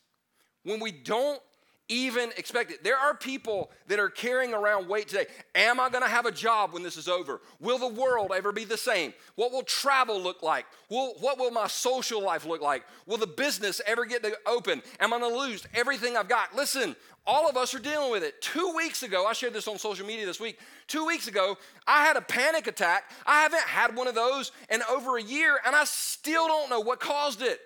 when 0.64 0.81
we 0.81 0.90
don't 0.90 1.40
even 1.88 2.31
expect 2.37 2.70
it. 2.70 2.82
There 2.82 2.96
are 2.96 3.14
people 3.14 3.70
that 3.88 3.99
are 3.99 4.08
carrying 4.08 4.55
around 4.55 4.88
weight 4.88 5.08
today. 5.08 5.26
Am 5.55 5.79
I 5.79 5.90
going 5.90 6.02
to 6.02 6.08
have 6.08 6.26
a 6.26 6.31
job 6.31 6.73
when 6.73 6.82
this 6.82 6.96
is 6.96 7.08
over? 7.08 7.40
Will 7.61 7.78
the 7.78 7.88
world 7.88 8.33
ever 8.35 8.52
be 8.52 8.64
the 8.64 8.76
same? 8.76 9.12
What 9.35 9.52
will 9.52 9.62
travel 9.62 10.21
look 10.21 10.42
like? 10.42 10.64
Will, 10.88 11.14
what 11.21 11.38
will 11.38 11.50
my 11.50 11.66
social 11.66 12.23
life 12.23 12.47
look 12.47 12.62
like? 12.62 12.85
Will 13.07 13.18
the 13.18 13.26
business 13.26 13.80
ever 13.87 14.04
get 14.04 14.23
to 14.23 14.37
open? 14.47 14.83
Am 15.00 15.12
I 15.12 15.18
going 15.18 15.33
to 15.33 15.38
lose 15.38 15.66
everything 15.75 16.16
I've 16.16 16.28
got? 16.28 16.54
Listen, 16.54 16.97
all 17.26 17.49
of 17.49 17.57
us 17.57 17.75
are 17.75 17.78
dealing 17.78 18.11
with 18.11 18.23
it. 18.23 18.40
Two 18.40 18.73
weeks 18.76 19.02
ago, 19.02 19.26
I 19.26 19.33
shared 19.33 19.52
this 19.52 19.68
on 19.68 19.78
social 19.78 20.07
media 20.07 20.26
this 20.26 20.40
week. 20.40 20.59
Two 20.87 21.07
weeks 21.07 21.28
ago, 21.28 21.57
I 21.87 22.04
had 22.04 22.16
a 22.16 22.23
panic 22.23 22.66
attack. 22.66 23.11
I 23.26 23.42
haven't 23.42 23.62
had 23.62 23.95
one 23.95 24.09
of 24.09 24.14
those 24.14 24.50
in 24.71 24.83
over 24.90 25.18
a 25.18 25.23
year, 25.23 25.59
and 25.64 25.76
I 25.76 25.85
still 25.85 26.47
don't 26.47 26.71
know 26.71 26.80
what 26.80 27.00
caused 27.00 27.42
it. 27.42 27.61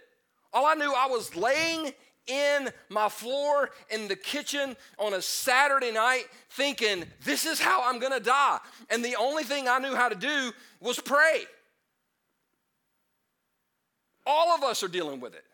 All 0.53 0.67
I 0.67 0.75
knew, 0.75 0.93
I 0.93 1.07
was 1.07 1.35
laying 1.37 1.93
in 2.27 2.71
my 2.89 3.09
floor 3.09 3.71
in 3.91 4.09
the 4.09 4.17
kitchen 4.17 4.77
on 4.99 5.15
a 5.15 5.23
Saturday 5.23 5.93
night 5.93 6.25
thinking, 6.51 7.05
this 7.25 7.47
is 7.47 7.61
how 7.61 7.89
I'm 7.89 7.99
gonna 7.99 8.21
die. 8.21 8.59
And 8.91 9.05
the 9.05 9.17
only 9.17 9.45
thing 9.45 9.69
I 9.69 9.79
knew 9.79 9.95
how 9.95 10.09
to 10.09 10.15
do 10.15 10.53
was 10.81 10.99
pray. 11.01 11.43
All 14.27 14.55
of 14.55 14.63
us 14.63 14.83
are 14.83 14.89
dealing 14.89 15.21
with 15.21 15.35
it. 15.35 15.45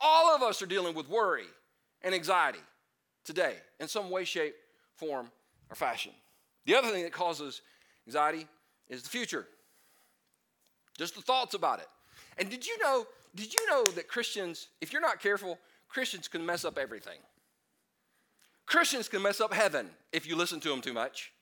All 0.00 0.34
of 0.34 0.42
us 0.42 0.60
are 0.60 0.66
dealing 0.66 0.94
with 0.94 1.08
worry 1.08 1.46
and 2.02 2.14
anxiety 2.14 2.58
today 3.24 3.54
in 3.80 3.88
some 3.88 4.10
way, 4.10 4.24
shape, 4.24 4.54
form, 4.94 5.30
or 5.70 5.76
fashion. 5.76 6.12
The 6.64 6.74
other 6.74 6.88
thing 6.88 7.04
that 7.04 7.12
causes 7.12 7.62
anxiety 8.06 8.46
is 8.88 9.02
the 9.02 9.08
future. 9.08 9.46
Just 10.98 11.14
the 11.14 11.22
thoughts 11.22 11.54
about 11.54 11.80
it. 11.80 11.88
And 12.38 12.50
did 12.50 12.66
you 12.66 12.78
know, 12.78 13.06
did 13.34 13.52
you 13.52 13.66
know 13.68 13.84
that 13.94 14.08
Christians, 14.08 14.68
if 14.80 14.92
you're 14.92 15.02
not 15.02 15.20
careful, 15.20 15.58
Christians 15.88 16.28
can 16.28 16.44
mess 16.44 16.64
up 16.64 16.78
everything. 16.78 17.18
Christians 18.66 19.08
can 19.08 19.22
mess 19.22 19.40
up 19.40 19.54
heaven 19.54 19.88
if 20.12 20.26
you 20.26 20.36
listen 20.36 20.60
to 20.60 20.68
them 20.68 20.80
too 20.80 20.92
much. 20.92 21.32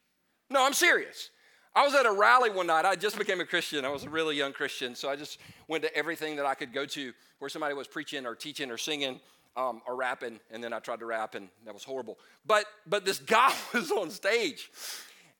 No, 0.51 0.65
I'm 0.65 0.75
serious. 0.75 1.31
I 1.75 1.85
was 1.85 1.95
at 1.95 2.07
a 2.07 2.13
rally 2.13 2.51
one 2.51 2.69
night. 2.69 2.85
I 2.85 2.95
just 2.95 3.19
became 3.19 3.41
a 3.41 3.45
Christian. 3.45 3.85
I 3.85 3.89
was 3.89 4.05
a 4.05 4.11
really 4.11 4.37
young 4.37 4.53
Christian, 4.53 4.95
so 4.95 5.09
I 5.09 5.17
just 5.17 5.39
went 5.67 5.83
to 5.83 5.97
everything 5.97 6.37
that 6.37 6.47
I 6.47 6.55
could 6.55 6.73
go 6.73 6.87
to 6.87 7.13
where 7.41 7.49
somebody 7.49 7.75
was 7.75 7.89
preaching 7.89 8.27
or 8.27 8.35
teaching 8.37 8.71
or 8.71 8.79
singing 8.79 9.21
um, 9.57 9.83
or 9.87 9.97
rapping, 9.97 10.39
and 10.51 10.63
then 10.63 10.73
I 10.73 10.79
tried 10.79 11.01
to 11.01 11.07
rap, 11.07 11.35
and 11.35 11.49
that 11.65 11.75
was 11.75 11.85
horrible. 11.85 12.19
But 12.47 12.67
but 12.87 13.05
this 13.05 13.19
guy 13.37 13.53
was 13.73 13.91
on 13.91 14.11
stage, 14.11 14.71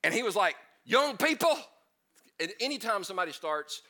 and 0.03 0.13
he 0.13 0.23
was 0.23 0.35
like, 0.35 0.55
"Young 0.85 1.17
people." 1.17 1.57
And 2.39 2.51
anytime 2.59 3.05
somebody 3.05 3.31
starts 3.31 3.81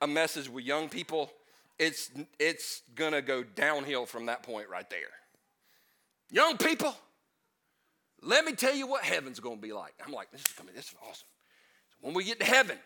a 0.00 0.06
message 0.06 0.48
with 0.48 0.64
young 0.64 0.88
people, 0.88 1.30
it's, 1.78 2.10
it's 2.38 2.82
gonna 2.94 3.22
go 3.22 3.42
downhill 3.42 4.06
from 4.06 4.26
that 4.26 4.42
point 4.42 4.68
right 4.68 4.88
there. 4.90 5.10
Young 6.30 6.58
people, 6.58 6.94
let 8.22 8.44
me 8.44 8.52
tell 8.52 8.74
you 8.74 8.86
what 8.86 9.04
heaven's 9.04 9.40
going 9.40 9.56
to 9.56 9.62
be 9.62 9.72
like. 9.72 9.94
I'm 10.04 10.12
like, 10.12 10.30
this 10.30 10.42
is 10.42 10.48
coming, 10.48 10.74
this 10.74 10.86
is 10.86 10.94
awesome. 11.02 11.28
So 11.90 11.96
when 12.00 12.14
we 12.14 12.24
get 12.24 12.40
to 12.40 12.46
heaven, 12.46 12.76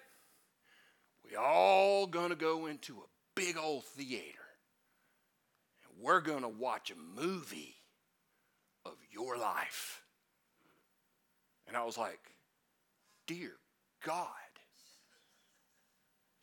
we 1.29 1.37
all 1.37 2.07
going 2.07 2.31
to 2.31 2.37
go 2.37 2.67
into 2.67 2.99
a 2.99 3.07
big 3.35 3.57
old 3.57 3.85
theater. 3.85 4.39
And 5.85 6.05
we're 6.05 6.21
going 6.21 6.43
to 6.43 6.49
watch 6.49 6.93
a 6.93 7.21
movie 7.21 7.77
of 8.85 8.95
your 9.11 9.37
life. 9.39 10.03
And 11.67 11.77
I 11.77 11.85
was 11.85 11.97
like, 11.97 12.21
dear 13.27 13.53
God, 14.05 14.29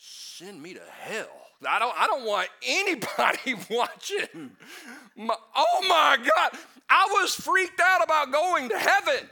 send 0.09 0.61
me 0.61 0.73
to 0.73 0.81
hell. 1.01 1.27
I 1.67 1.77
don't, 1.77 1.93
I 1.97 2.07
don't 2.07 2.25
want 2.25 2.47
anybody 2.65 3.55
watching. 3.69 4.51
My, 5.15 5.35
oh 5.55 5.85
my 5.87 6.17
God. 6.17 6.59
I 6.89 7.07
was 7.11 7.35
freaked 7.35 7.79
out 7.79 8.03
about 8.03 8.31
going 8.31 8.69
to 8.69 8.77
heaven. 8.77 9.29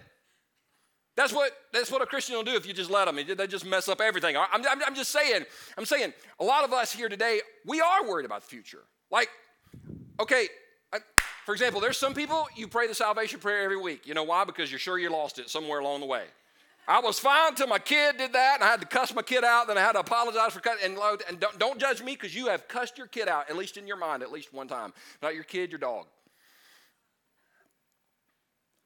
That's 1.15 1.33
what, 1.33 1.51
that's 1.73 1.91
what 1.91 2.01
a 2.01 2.05
Christian 2.05 2.35
will 2.35 2.43
do 2.43 2.55
if 2.55 2.67
you 2.67 2.73
just 2.73 2.91
let 2.91 3.05
them. 3.05 3.17
They 3.35 3.47
just 3.47 3.65
mess 3.65 3.87
up 3.87 4.01
everything. 4.01 4.37
I'm, 4.37 4.45
I'm, 4.53 4.83
I'm 4.85 4.95
just 4.95 5.11
saying, 5.11 5.45
I'm 5.77 5.85
saying, 5.85 6.13
a 6.39 6.43
lot 6.43 6.63
of 6.63 6.73
us 6.73 6.91
here 6.91 7.09
today, 7.09 7.41
we 7.65 7.81
are 7.81 8.07
worried 8.07 8.25
about 8.25 8.41
the 8.41 8.47
future. 8.47 8.83
Like, 9.09 9.29
okay, 10.19 10.47
for 11.45 11.53
example, 11.53 11.81
there's 11.81 11.97
some 11.97 12.13
people, 12.13 12.45
you 12.55 12.67
pray 12.67 12.87
the 12.87 12.93
salvation 12.93 13.39
prayer 13.39 13.63
every 13.63 13.77
week. 13.77 14.05
You 14.05 14.13
know 14.13 14.23
why? 14.23 14.43
Because 14.43 14.69
you're 14.71 14.79
sure 14.79 14.99
you 14.99 15.09
lost 15.09 15.39
it 15.39 15.49
somewhere 15.49 15.79
along 15.79 16.01
the 16.01 16.05
way. 16.05 16.25
I 16.87 16.99
was 17.01 17.19
fine 17.19 17.49
until 17.49 17.67
my 17.67 17.79
kid 17.79 18.17
did 18.17 18.31
that, 18.31 18.55
and 18.55 18.63
I 18.63 18.67
had 18.67 18.79
to 18.79 18.87
cuss 18.87 19.13
my 19.13 19.21
kid 19.21 19.43
out. 19.43 19.67
Then 19.67 19.77
I 19.77 19.81
had 19.81 19.93
to 19.93 19.99
apologize 19.99 20.53
for 20.53 20.61
cutting. 20.61 20.85
And, 20.85 20.97
and 21.27 21.39
don't, 21.39 21.59
don't 21.59 21.79
judge 21.79 22.01
me 22.01 22.13
because 22.13 22.33
you 22.33 22.47
have 22.47 22.69
cussed 22.69 22.97
your 22.97 23.07
kid 23.07 23.27
out, 23.27 23.49
at 23.49 23.57
least 23.57 23.75
in 23.75 23.87
your 23.87 23.97
mind, 23.97 24.23
at 24.23 24.31
least 24.31 24.53
one 24.53 24.69
time. 24.69 24.93
Not 25.21 25.35
your 25.35 25.43
kid, 25.43 25.69
your 25.69 25.79
dog. 25.79 26.05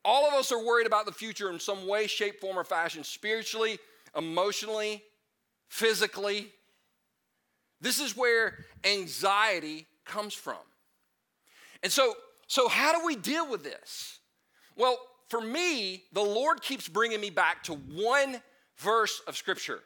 All 0.03 0.27
of 0.27 0.33
us 0.33 0.51
are 0.51 0.65
worried 0.65 0.87
about 0.87 1.05
the 1.05 1.11
future 1.11 1.51
in 1.51 1.59
some 1.59 1.87
way, 1.87 2.07
shape, 2.07 2.41
form, 2.41 2.57
or 2.57 2.63
fashion, 2.63 3.03
spiritually, 3.03 3.77
emotionally, 4.17 5.03
physically. 5.67 6.47
This 7.81 7.99
is 7.99 8.17
where 8.17 8.57
anxiety 8.83 9.85
comes 10.05 10.33
from. 10.33 10.57
And 11.83 11.91
so, 11.91 12.15
so 12.47 12.67
how 12.67 12.97
do 12.97 13.05
we 13.05 13.15
deal 13.15 13.47
with 13.47 13.63
this? 13.63 14.19
Well, 14.75 14.97
for 15.31 15.39
me, 15.39 16.03
the 16.11 16.21
Lord 16.21 16.61
keeps 16.61 16.89
bringing 16.89 17.21
me 17.21 17.29
back 17.29 17.63
to 17.63 17.73
one 17.73 18.41
verse 18.75 19.21
of 19.27 19.37
Scripture. 19.37 19.79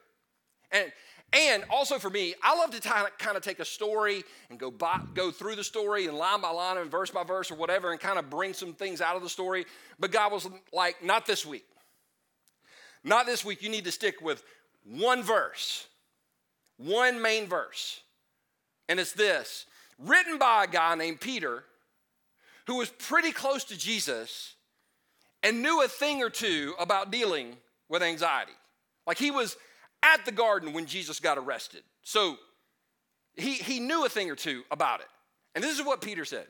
And, 0.72 0.92
and 1.32 1.64
also 1.70 2.00
for 2.00 2.10
me, 2.10 2.34
I 2.42 2.58
love 2.58 2.72
to 2.72 2.82
kind 2.82 3.38
of 3.38 3.44
take 3.44 3.60
a 3.60 3.66
story 3.66 4.24
and 4.50 4.58
go, 4.58 4.72
by, 4.72 5.00
go 5.14 5.30
through 5.30 5.56
the 5.56 5.64
story 5.64 6.08
and 6.08 6.18
line 6.18 6.42
by 6.42 6.50
line 6.50 6.78
and 6.78 6.90
verse 6.90 7.12
by 7.12 7.24
verse 7.24 7.52
or 7.52 7.56
whatever 7.56 7.92
and 7.92 8.00
kind 8.00 8.18
of 8.18 8.28
bring 8.28 8.54
some 8.54 8.74
things 8.74 9.02
out 9.02 9.16
of 9.16 9.22
the 9.22 9.30
story. 9.30 9.68
But 10.00 10.12
God 10.12 10.32
was 10.32 10.50
like, 10.74 11.04
not 11.04 11.28
this 11.28 11.46
week. 11.46 11.66
Not 13.04 13.28
this 13.28 13.46
week. 13.46 13.62
You 13.62 13.70
need 13.70 13.86
to 13.86 13.92
stick 13.92 14.22
with 14.22 14.44
one 14.84 15.22
verse, 15.22 15.86
one 16.78 17.22
main 17.22 17.46
verse. 17.46 18.02
And 18.90 19.00
it's 19.00 19.14
this 19.14 19.68
written 20.00 20.40
by 20.40 20.64
a 20.64 20.68
guy 20.68 20.96
named 20.96 21.22
Peter 21.22 21.66
who 22.66 22.78
was 22.78 22.90
pretty 22.90 23.32
close 23.32 23.64
to 23.66 23.78
Jesus 23.78 24.55
and 25.46 25.62
knew 25.62 25.84
a 25.84 25.88
thing 25.88 26.24
or 26.24 26.30
two 26.32 26.74
about 26.80 27.12
dealing 27.12 27.56
with 27.88 28.02
anxiety. 28.02 28.52
Like 29.06 29.20
he 29.20 29.30
was 29.30 29.56
at 30.02 30.26
the 30.26 30.32
garden 30.32 30.74
when 30.74 30.88
Jesus 30.88 31.20
got 31.20 31.38
arrested. 31.38 31.84
So 32.02 32.38
he, 33.36 33.54
he 33.54 33.80
knew 33.80 34.04
a 34.06 34.10
thing 34.10 34.32
or 34.32 34.36
two 34.36 34.64
about 34.72 35.02
it. 35.02 35.08
And 35.54 35.64
this 35.64 35.78
is 35.80 35.86
what 35.86 36.02
Peter 36.02 36.26
said 36.26 36.48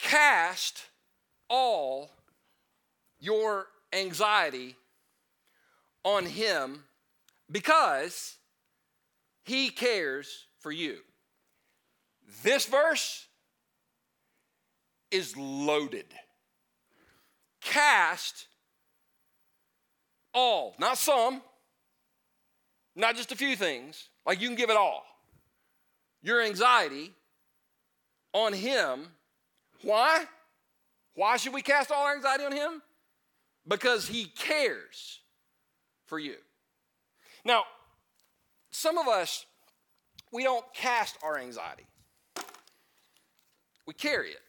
Cast 0.00 0.86
all 1.48 2.10
your 3.20 3.66
anxiety 3.92 4.74
on 6.02 6.26
him 6.26 6.82
because 7.48 8.38
he 9.44 9.70
cares 9.70 10.46
for 10.58 10.72
you. 10.72 10.96
This 12.42 12.66
verse 12.66 13.28
is 15.12 15.36
loaded 15.36 16.06
cast 17.76 18.46
all, 20.32 20.74
not 20.78 20.96
some, 20.96 21.42
not 22.94 23.16
just 23.16 23.32
a 23.32 23.36
few 23.36 23.54
things, 23.54 24.08
like 24.24 24.40
you 24.40 24.48
can 24.48 24.56
give 24.56 24.70
it 24.70 24.76
all. 24.76 25.04
Your 26.22 26.42
anxiety 26.42 27.12
on 28.32 28.54
Him. 28.54 29.08
Why? 29.82 30.24
Why 31.14 31.36
should 31.36 31.52
we 31.52 31.60
cast 31.60 31.90
all 31.90 32.06
our 32.06 32.14
anxiety 32.14 32.44
on 32.44 32.52
Him? 32.52 32.82
Because 33.68 34.08
He 34.08 34.24
cares 34.24 35.20
for 36.06 36.18
you. 36.18 36.36
Now, 37.44 37.64
some 38.70 38.96
of 38.96 39.06
us, 39.06 39.44
we 40.32 40.42
don't 40.42 40.64
cast 40.74 41.18
our 41.22 41.38
anxiety, 41.38 41.86
we 43.86 43.92
carry 43.92 44.30
it. 44.30 44.40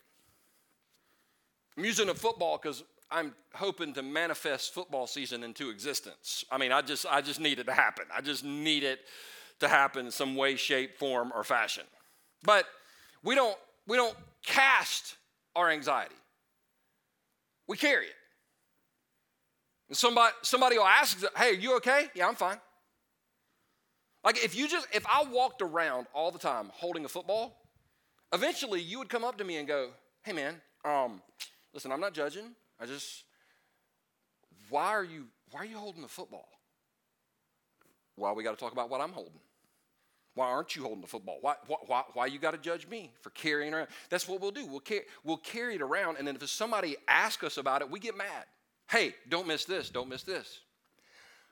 I'm 1.77 1.85
using 1.85 2.09
a 2.09 2.15
football 2.15 2.57
because 2.57 2.83
I'm 3.09 3.33
hoping 3.53 3.93
to 3.93 4.03
manifest 4.03 4.73
football 4.73 5.07
season 5.07 5.43
into 5.43 5.69
existence. 5.69 6.43
I 6.51 6.57
mean, 6.57 6.71
I 6.71 6.81
just 6.81 7.05
I 7.09 7.21
just 7.21 7.39
need 7.39 7.59
it 7.59 7.65
to 7.65 7.73
happen. 7.73 8.05
I 8.13 8.21
just 8.21 8.43
need 8.43 8.83
it 8.83 8.99
to 9.59 9.67
happen 9.67 10.05
in 10.05 10.11
some 10.11 10.35
way, 10.35 10.55
shape, 10.55 10.97
form, 10.97 11.31
or 11.33 11.43
fashion. 11.43 11.83
But 12.43 12.65
we 13.23 13.35
don't 13.35 13.57
we 13.87 13.97
don't 13.97 14.15
cast 14.45 15.15
our 15.55 15.69
anxiety. 15.69 16.15
We 17.67 17.77
carry 17.77 18.07
it. 18.07 18.15
And 19.87 19.97
somebody 19.97 20.33
somebody 20.41 20.77
will 20.77 20.85
ask, 20.85 21.23
"Hey, 21.35 21.51
are 21.51 21.53
you 21.53 21.77
okay?" 21.77 22.09
"Yeah, 22.13 22.27
I'm 22.27 22.35
fine." 22.35 22.59
Like 24.23 24.43
if 24.43 24.53
you 24.55 24.67
just 24.67 24.87
if 24.93 25.05
I 25.07 25.23
walked 25.23 25.61
around 25.61 26.07
all 26.13 26.31
the 26.31 26.39
time 26.39 26.71
holding 26.73 27.05
a 27.05 27.09
football, 27.09 27.61
eventually 28.33 28.81
you 28.81 28.99
would 28.99 29.09
come 29.09 29.23
up 29.23 29.37
to 29.37 29.45
me 29.45 29.57
and 29.57 29.67
go, 29.67 29.91
"Hey, 30.23 30.33
man, 30.33 30.61
um, 30.83 31.21
listen, 31.73 31.93
I'm 31.93 32.01
not 32.01 32.13
judging. 32.13 32.53
I 32.79 32.85
just, 32.85 33.23
why 34.69 34.87
are 34.87 35.03
you, 35.03 35.25
why 35.51 35.61
are 35.61 35.65
you 35.65 35.77
holding 35.77 36.01
the 36.01 36.07
football? 36.07 36.47
Well, 38.15 38.35
we 38.35 38.43
got 38.43 38.51
to 38.51 38.57
talk 38.57 38.73
about 38.73 38.89
what 38.89 39.01
I'm 39.01 39.11
holding. 39.11 39.39
Why 40.35 40.47
aren't 40.47 40.75
you 40.75 40.83
holding 40.83 41.01
the 41.01 41.07
football? 41.07 41.39
Why, 41.41 41.55
why, 41.87 42.03
why 42.13 42.25
you 42.27 42.37
got 42.37 42.51
to 42.51 42.59
judge 42.59 42.87
me 42.87 43.11
for 43.21 43.31
carrying 43.31 43.73
around? 43.73 43.87
That's 44.09 44.27
what 44.27 44.39
we'll 44.39 44.51
do. 44.51 44.67
We'll, 44.67 44.81
car- 44.81 45.05
we'll 45.23 45.37
carry 45.37 45.75
it 45.75 45.81
around, 45.81 46.17
and 46.17 46.27
then 46.27 46.35
if 46.35 46.47
somebody 46.49 46.95
asks 47.07 47.43
us 47.43 47.57
about 47.57 47.81
it, 47.81 47.89
we 47.89 47.99
get 47.99 48.15
mad. 48.15 48.45
Hey, 48.89 49.15
don't 49.29 49.47
miss 49.47 49.65
this, 49.65 49.89
don't 49.89 50.09
miss 50.09 50.23
this. 50.23 50.59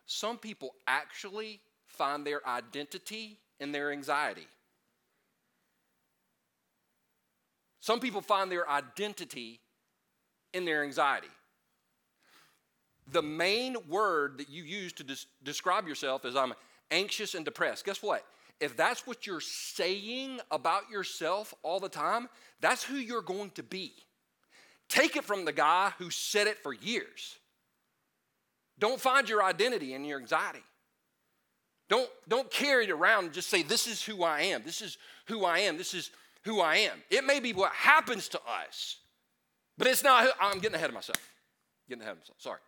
Some 0.05 0.37
people 0.37 0.75
actually 0.85 1.61
find 1.87 2.25
their 2.25 2.47
identity 2.47 3.39
in 3.59 3.71
their 3.71 3.91
anxiety. 3.91 4.47
Some 7.79 7.99
people 7.99 8.21
find 8.21 8.51
their 8.51 8.69
identity 8.69 9.61
in 10.55 10.65
their 10.65 10.83
anxiety. 10.83 11.27
The 13.11 13.21
main 13.21 13.75
word 13.87 14.39
that 14.39 14.49
you 14.49 14.63
use 14.63 14.93
to 14.93 15.03
des- 15.03 15.27
describe 15.43 15.87
yourself 15.87 16.25
is 16.25 16.35
I'm 16.35 16.53
anxious 16.89 17.35
and 17.35 17.45
depressed. 17.45 17.85
Guess 17.85 18.01
what? 18.01 18.25
If 18.59 18.77
that's 18.77 19.05
what 19.05 19.27
you're 19.27 19.41
saying 19.41 20.39
about 20.49 20.89
yourself 20.89 21.53
all 21.61 21.79
the 21.79 21.89
time, 21.89 22.29
that's 22.61 22.83
who 22.83 22.95
you're 22.95 23.21
going 23.21 23.51
to 23.51 23.63
be. 23.63 23.93
Take 24.87 25.17
it 25.17 25.25
from 25.25 25.45
the 25.45 25.51
guy 25.51 25.91
who 25.97 26.09
said 26.09 26.47
it 26.47 26.57
for 26.59 26.73
years. 26.73 27.35
Don't 28.79 28.99
find 28.99 29.27
your 29.27 29.43
identity 29.43 29.93
in 29.93 30.05
your 30.05 30.19
anxiety. 30.19 30.63
Don't, 31.89 32.09
don't 32.27 32.49
carry 32.49 32.85
it 32.85 32.91
around 32.91 33.25
and 33.25 33.33
just 33.33 33.49
say, 33.49 33.61
This 33.61 33.87
is 33.87 34.01
who 34.01 34.23
I 34.23 34.41
am. 34.41 34.63
This 34.63 34.81
is 34.81 34.97
who 35.27 35.45
I 35.45 35.59
am. 35.59 35.77
This 35.77 35.93
is 35.93 36.11
who 36.43 36.61
I 36.61 36.77
am. 36.77 36.97
It 37.09 37.25
may 37.25 37.39
be 37.39 37.53
what 37.53 37.71
happens 37.71 38.27
to 38.29 38.39
us, 38.39 38.97
but 39.77 39.87
it's 39.87 40.03
not, 40.03 40.27
I'm 40.39 40.59
getting 40.59 40.75
ahead 40.75 40.89
of 40.89 40.93
myself. 40.93 41.17
Getting 41.87 42.01
ahead 42.01 42.13
of 42.13 42.19
myself, 42.19 42.37
sorry. 42.39 42.59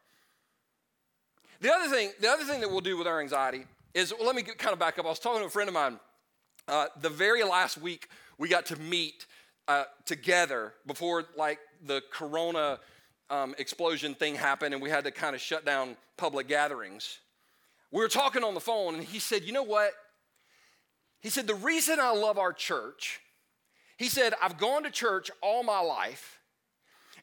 The 1.62 1.74
other 1.74 1.90
thing, 1.90 2.12
the 2.20 2.30
other 2.30 2.44
thing 2.44 2.62
that 2.62 2.70
we'll 2.70 2.82
do 2.82 2.98
with 2.98 3.08
our 3.08 3.20
anxiety 3.20 3.66
is, 3.94 4.14
well, 4.18 4.28
let 4.28 4.36
me 4.36 4.44
kind 4.44 4.74
of 4.74 4.80
back 4.80 5.00
up. 5.00 5.06
I 5.06 5.10
was 5.10 5.20
talking 5.20 5.42
to 5.42 5.48
a 5.48 5.50
friend 5.50 5.68
of 5.68 5.74
mine 5.74 6.00
uh, 6.68 6.88
the 7.02 7.10
very 7.10 7.44
last 7.44 7.78
week 7.78 8.10
we 8.38 8.50
got 8.50 8.66
to 8.68 8.76
meet 8.78 9.26
uh, 9.68 9.86
together 10.06 10.74
before 10.86 11.26
like 11.38 11.60
the 11.86 12.02
corona 12.12 12.80
um, 13.30 13.56
explosion 13.58 14.14
thing 14.14 14.36
happened 14.36 14.74
and 14.74 14.84
we 14.84 14.90
had 14.90 15.04
to 15.04 15.12
kind 15.12 15.36
of 15.36 15.42
shut 15.42 15.66
down 15.66 15.96
public 16.18 16.48
gatherings. 16.48 17.20
We 17.92 18.02
were 18.02 18.10
talking 18.10 18.44
on 18.44 18.54
the 18.54 18.60
phone 18.60 18.96
and 18.96 19.04
he 19.04 19.20
said, 19.20 19.44
You 19.44 19.54
know 19.54 19.64
what? 19.64 19.92
He 21.20 21.30
said, 21.30 21.48
The 21.48 21.56
reason 21.56 22.00
I 22.00 22.12
love 22.12 22.38
our 22.38 22.54
church, 22.54 23.22
he 23.98 24.10
said, 24.10 24.34
I've 24.42 24.58
gone 24.58 24.84
to 24.84 24.92
church 24.92 25.32
all 25.42 25.64
my 25.64 25.80
life 25.80 26.37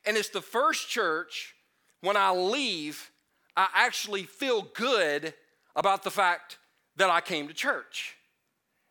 and 0.07 0.17
it's 0.17 0.29
the 0.29 0.41
first 0.41 0.89
church 0.89 1.55
when 2.01 2.17
I 2.17 2.31
leave, 2.31 3.11
I 3.57 3.69
actually 3.75 4.25
feel 4.25 4.63
good 4.75 5.35
about 5.75 6.03
the 6.03 6.11
fact 6.11 6.59
that 6.97 7.11
I 7.11 7.21
came 7.21 7.49
to 7.49 7.55
church. 7.55 8.17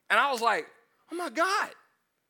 And 0.09 0.19
I 0.19 0.31
was 0.31 0.41
like, 0.41 0.67
oh 1.11 1.15
my 1.15 1.29
God, 1.29 1.69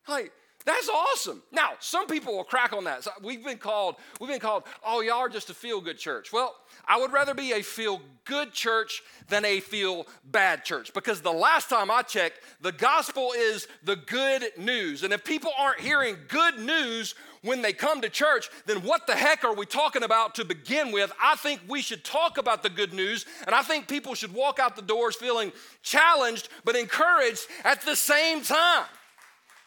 like, 0.08 0.32
That's 0.66 0.88
awesome. 0.90 1.42
Now, 1.52 1.72
some 1.80 2.08
people 2.08 2.36
will 2.36 2.44
crack 2.44 2.74
on 2.74 2.86
that. 2.86 3.04
So 3.04 3.12
we've 3.22 3.44
been 3.44 3.58
called, 3.58 3.96
we've 4.20 4.30
been 4.30 4.40
called, 4.40 4.64
oh, 4.86 5.02
y'all 5.02 5.18
are 5.20 5.30
just 5.30 5.50
a 5.50 5.54
feel-good 5.54 5.98
church. 5.98 6.32
Well, 6.32 6.56
I 6.88 7.00
would 7.00 7.12
rather 7.12 7.34
be 7.34 7.52
a 7.52 7.62
feel-good 7.62 8.54
church 8.54 9.04
than 9.28 9.44
a 9.44 9.60
feel-bad 9.60 10.64
church 10.64 10.94
because 10.94 11.22
the 11.22 11.34
last 11.34 11.70
time 11.70 11.92
I 11.92 12.02
checked, 12.02 12.40
the 12.62 12.72
gospel 12.72 13.32
is 13.36 13.68
the 13.84 13.98
good 13.98 14.46
news. 14.58 15.04
And 15.04 15.12
if 15.12 15.24
people 15.24 15.52
aren't 15.58 15.82
hearing 15.82 16.16
good 16.30 16.60
news 16.60 17.16
when 17.42 17.62
they 17.62 17.74
come 17.74 18.00
to 18.00 18.10
church, 18.10 18.50
then 18.66 18.84
what 18.84 19.06
the 19.06 19.16
heck 19.16 19.44
are 19.44 19.54
we 19.54 19.66
talking 19.66 20.04
about 20.04 20.36
to 20.36 20.46
begin 20.46 20.94
with? 20.94 21.12
I 21.22 21.36
think 21.36 21.60
we 21.68 21.82
should 21.82 22.06
talk 22.06 22.38
about 22.38 22.64
the 22.64 22.70
good 22.70 22.94
news, 22.94 23.26
and 23.46 23.54
I 23.54 23.62
think 23.64 23.90
people 23.90 24.16
should 24.16 24.34
walk 24.34 24.60
out 24.60 24.78
the 24.78 24.82
doors 24.82 25.18
feeling 25.18 25.52
challenged 25.82 26.48
but 26.64 26.78
encouraged 26.78 27.48
at 27.66 27.82
the 27.82 27.98
same 27.98 28.44
time. 28.44 28.86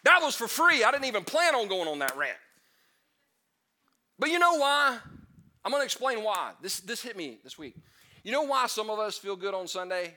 That 0.06 0.22
was 0.22 0.36
for 0.36 0.46
free. 0.46 0.84
I 0.84 0.92
didn't 0.92 1.06
even 1.06 1.24
plan 1.24 1.56
on 1.56 1.66
going 1.66 1.88
on 1.88 1.98
that 1.98 2.16
rant. 2.16 2.38
But 4.20 4.30
you 4.30 4.38
know 4.38 4.54
why? 4.54 4.98
I'm 5.64 5.72
going 5.72 5.80
to 5.80 5.84
explain 5.84 6.22
why. 6.22 6.52
This, 6.62 6.78
this 6.78 7.02
hit 7.02 7.16
me 7.16 7.40
this 7.42 7.58
week. 7.58 7.74
You 8.22 8.30
know 8.30 8.42
why 8.42 8.68
some 8.68 8.88
of 8.88 9.00
us 9.00 9.18
feel 9.18 9.34
good 9.34 9.52
on 9.52 9.66
Sunday, 9.66 10.16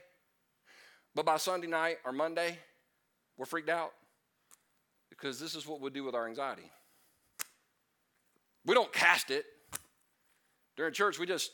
but 1.12 1.26
by 1.26 1.38
Sunday 1.38 1.66
night 1.66 1.96
or 2.04 2.12
Monday, 2.12 2.56
we're 3.36 3.46
freaked 3.46 3.68
out? 3.68 3.90
Because 5.10 5.40
this 5.40 5.56
is 5.56 5.66
what 5.66 5.80
we 5.80 5.90
do 5.90 6.04
with 6.04 6.14
our 6.14 6.28
anxiety. 6.28 6.70
We 8.64 8.74
don't 8.74 8.92
cast 8.92 9.32
it. 9.32 9.44
During 10.76 10.92
church, 10.92 11.18
we 11.18 11.26
just 11.26 11.50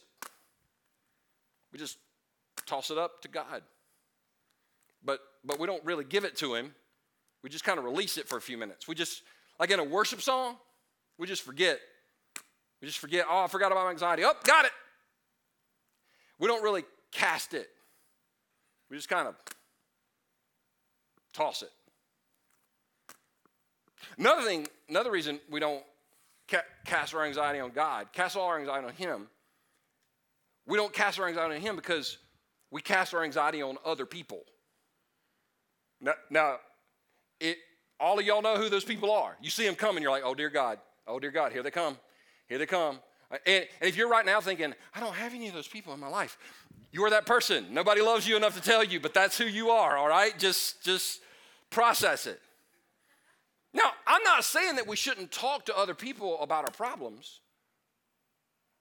we 1.73 1.79
just 1.79 1.97
toss 2.67 2.91
it 2.91 2.99
up 2.99 3.23
to 3.23 3.29
God. 3.29 3.63
But 5.03 5.21
but 5.43 5.59
we 5.59 5.67
don't 5.67 5.83
really 5.87 6.05
give 6.05 6.25
it 6.25 6.37
to 6.37 6.55
him 6.55 6.75
we 7.47 7.51
just 7.51 7.63
kind 7.63 7.79
of 7.79 7.85
release 7.85 8.19
it 8.19 8.27
for 8.27 8.37
a 8.37 8.41
few 8.41 8.59
minutes. 8.59 8.89
We 8.89 8.97
just, 8.97 9.23
like 9.61 9.71
in 9.71 9.79
a 9.79 9.85
worship 9.85 10.21
song, 10.21 10.57
we 11.17 11.29
just 11.29 11.43
forget. 11.43 11.79
We 12.83 12.89
just 12.89 12.99
forget, 12.99 13.25
oh, 13.31 13.45
I 13.45 13.47
forgot 13.47 13.71
about 13.71 13.85
my 13.85 13.93
anxiety. 13.93 14.25
Oh, 14.25 14.33
got 14.43 14.65
it. 14.65 14.73
We 16.41 16.49
don't 16.49 16.65
really 16.65 16.83
cast 17.13 17.55
it, 17.55 17.69
we 18.91 18.97
just 18.97 19.09
kind 19.09 19.29
of 19.29 19.37
toss 21.35 21.63
it. 21.63 21.71
Another 24.19 24.43
thing, 24.43 24.67
another 24.89 25.13
reason 25.13 25.39
we 25.49 25.61
don't 25.61 25.85
ca- 26.49 26.65
cast 26.85 27.15
our 27.15 27.25
anxiety 27.25 27.61
on 27.61 27.71
God, 27.71 28.09
cast 28.13 28.37
all 28.37 28.49
our 28.49 28.59
anxiety 28.59 28.89
on 28.89 28.93
Him, 28.95 29.29
we 30.67 30.77
don't 30.77 30.93
cast 30.93 31.21
our 31.21 31.29
anxiety 31.29 31.55
on 31.55 31.61
Him 31.61 31.77
because 31.77 32.19
we 32.73 32.83
cast 32.83 33.15
our 33.15 33.23
anxiety 33.23 33.63
on 33.63 33.79
other 33.85 34.05
people. 34.05 34.41
Now, 36.01 36.15
now 36.29 36.57
it, 37.41 37.59
all 37.99 38.19
of 38.19 38.25
y'all 38.25 38.43
know 38.43 38.57
who 38.57 38.69
those 38.69 38.85
people 38.85 39.11
are. 39.11 39.37
You 39.41 39.51
see 39.51 39.65
them 39.65 39.75
coming, 39.75 40.03
you're 40.03 40.13
like, 40.13 40.23
oh, 40.25 40.35
dear 40.35 40.51
God, 40.51 40.79
oh, 41.07 41.19
dear 41.19 41.31
God, 41.31 41.53
here 41.53 41.63
they 41.63 41.71
come, 41.71 41.99
here 42.49 42.59
they 42.59 42.67
come. 42.67 42.99
Uh, 43.31 43.39
and, 43.47 43.67
and 43.81 43.89
if 43.89 43.97
you're 43.97 44.09
right 44.09 44.25
now 44.25 44.41
thinking, 44.41 44.75
I 44.95 45.01
don't 45.01 45.15
have 45.15 45.35
any 45.35 45.49
of 45.49 45.55
those 45.55 45.69
people 45.69 45.93
in 45.95 46.01
my 46.01 46.09
life, 46.09 46.39
you're 46.93 47.11
that 47.11 47.27
person. 47.27 47.67
Nobody 47.73 48.01
loves 48.01 48.27
you 48.27 48.37
enough 48.37 48.55
to 48.55 48.63
tell 48.63 48.85
you, 48.85 49.01
but 49.01 49.15
that's 49.15 49.37
who 49.37 49.45
you 49.45 49.71
are, 49.71 49.97
all 49.97 50.09
right? 50.09 50.39
Just, 50.39 50.83
just 50.83 51.21
process 51.71 52.27
it. 52.27 52.41
Now, 53.75 53.91
I'm 54.07 54.23
not 54.23 54.45
saying 54.45 54.77
that 54.77 54.87
we 54.87 54.97
shouldn't 54.97 55.31
talk 55.31 55.67
to 55.67 55.77
other 55.77 55.95
people 55.95 56.41
about 56.41 56.65
our 56.65 56.71
problems. 56.71 57.41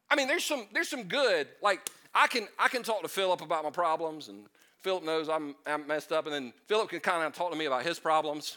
I 0.10 0.16
mean, 0.16 0.28
there's 0.28 0.46
some 0.46 0.68
there's 0.72 0.88
some 0.88 1.04
good. 1.04 1.48
Like 1.62 1.90
I 2.14 2.28
can 2.28 2.48
I 2.58 2.70
can 2.70 2.84
talk 2.84 3.02
to 3.02 3.08
Philip 3.08 3.42
about 3.42 3.64
my 3.64 3.72
problems 3.72 4.30
and 4.30 4.46
Philip 4.86 5.04
knows 5.04 5.30
I'm, 5.30 5.56
I'm 5.65 5.88
messed 5.88 6.12
up, 6.12 6.25
and 6.27 6.36
then 6.36 6.54
Philip 6.68 6.89
can 6.89 7.00
kind 7.00 7.24
of 7.24 7.34
talk 7.34 7.51
to 7.51 7.58
me 7.58 7.65
about 7.65 7.82
his 7.82 7.98
problems. 7.98 8.54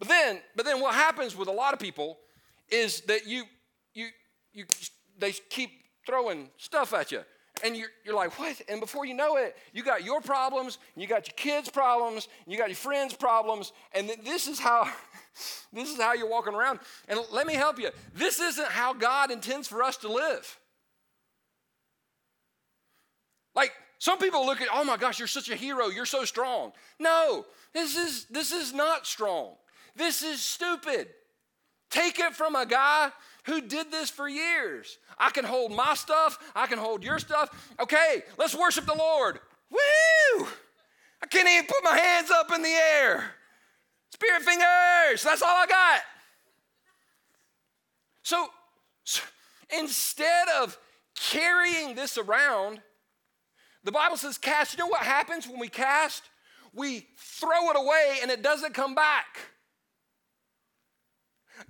But 0.00 0.08
then, 0.08 0.40
but 0.56 0.66
then 0.66 0.80
what 0.80 0.96
happens 0.96 1.36
with 1.36 1.46
a 1.46 1.52
lot 1.52 1.74
of 1.74 1.78
people 1.78 2.18
is 2.68 3.00
that 3.02 3.24
you, 3.24 3.44
you, 3.94 4.08
you, 4.52 4.64
they 5.16 5.30
keep 5.48 5.70
throwing 6.04 6.48
stuff 6.56 6.92
at 6.92 7.12
you. 7.12 7.20
And 7.62 7.76
you're, 7.76 7.90
you're 8.04 8.16
like, 8.16 8.36
what? 8.36 8.60
And 8.68 8.80
before 8.80 9.06
you 9.06 9.14
know 9.14 9.36
it, 9.36 9.56
you 9.72 9.84
got 9.84 10.02
your 10.02 10.20
problems, 10.20 10.78
you 10.96 11.06
got 11.06 11.28
your 11.28 11.36
kids' 11.36 11.70
problems, 11.70 12.26
you 12.48 12.58
got 12.58 12.68
your 12.68 12.74
friends' 12.74 13.14
problems, 13.14 13.72
and 13.92 14.10
this 14.24 14.48
is 14.48 14.58
how 14.58 14.90
this 15.72 15.88
is 15.88 16.00
how 16.00 16.14
you're 16.14 16.28
walking 16.28 16.54
around. 16.54 16.80
And 17.06 17.20
let 17.30 17.46
me 17.46 17.54
help 17.54 17.78
you. 17.78 17.90
This 18.12 18.40
isn't 18.40 18.66
how 18.66 18.92
God 18.92 19.30
intends 19.30 19.68
for 19.68 19.84
us 19.84 19.98
to 19.98 20.08
live. 20.08 20.58
Like 23.54 23.70
some 24.00 24.18
people 24.18 24.46
look 24.46 24.62
at, 24.62 24.68
oh 24.72 24.82
my 24.82 24.96
gosh, 24.96 25.18
you're 25.18 25.28
such 25.28 25.50
a 25.50 25.54
hero, 25.54 25.88
you're 25.88 26.06
so 26.06 26.24
strong. 26.24 26.72
No, 26.98 27.44
this 27.74 27.98
is 27.98 28.24
this 28.30 28.50
is 28.50 28.72
not 28.72 29.06
strong. 29.06 29.52
This 29.94 30.22
is 30.22 30.40
stupid. 30.40 31.08
Take 31.90 32.18
it 32.18 32.34
from 32.34 32.56
a 32.56 32.64
guy 32.64 33.12
who 33.44 33.60
did 33.60 33.90
this 33.90 34.08
for 34.08 34.26
years. 34.26 34.96
I 35.18 35.28
can 35.28 35.44
hold 35.44 35.72
my 35.72 35.92
stuff, 35.92 36.38
I 36.56 36.66
can 36.66 36.78
hold 36.78 37.04
your 37.04 37.18
stuff. 37.18 37.50
Okay, 37.78 38.22
let's 38.38 38.54
worship 38.54 38.86
the 38.86 38.94
Lord. 38.94 39.38
Woo! 39.70 40.48
I 41.22 41.26
can't 41.28 41.46
even 41.46 41.66
put 41.66 41.84
my 41.84 41.98
hands 41.98 42.30
up 42.30 42.50
in 42.54 42.62
the 42.62 42.68
air. 42.68 43.34
Spirit 44.08 44.42
fingers, 44.42 45.22
that's 45.22 45.42
all 45.42 45.56
I 45.56 45.66
got. 45.66 46.00
So, 48.22 48.48
so 49.04 49.22
instead 49.78 50.48
of 50.62 50.78
carrying 51.14 51.94
this 51.94 52.16
around, 52.16 52.80
the 53.84 53.92
Bible 53.92 54.16
says 54.16 54.38
cast. 54.38 54.74
You 54.74 54.78
know 54.78 54.88
what 54.88 55.02
happens 55.02 55.48
when 55.48 55.58
we 55.58 55.68
cast? 55.68 56.22
We 56.72 57.06
throw 57.16 57.70
it 57.70 57.76
away 57.76 58.18
and 58.22 58.30
it 58.30 58.42
doesn't 58.42 58.74
come 58.74 58.94
back. 58.94 59.38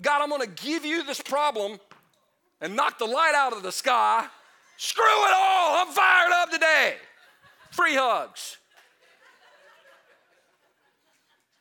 God, 0.01 0.23
I'm 0.23 0.29
going 0.29 0.43
to 0.43 0.63
give 0.63 0.85
you 0.85 1.05
this 1.05 1.21
problem 1.21 1.79
and 2.61 2.77
knock 2.77 2.99
the 2.99 3.07
light 3.07 3.35
out 3.35 3.53
of 3.53 3.63
the 3.63 3.73
sky. 3.73 4.27
Screw 4.77 5.05
it 5.05 5.35
all. 5.35 5.87
I'm 5.87 5.93
fired 5.93 6.33
up 6.33 6.51
today. 6.51 6.95
Free 7.71 7.95
hugs. 7.95 8.57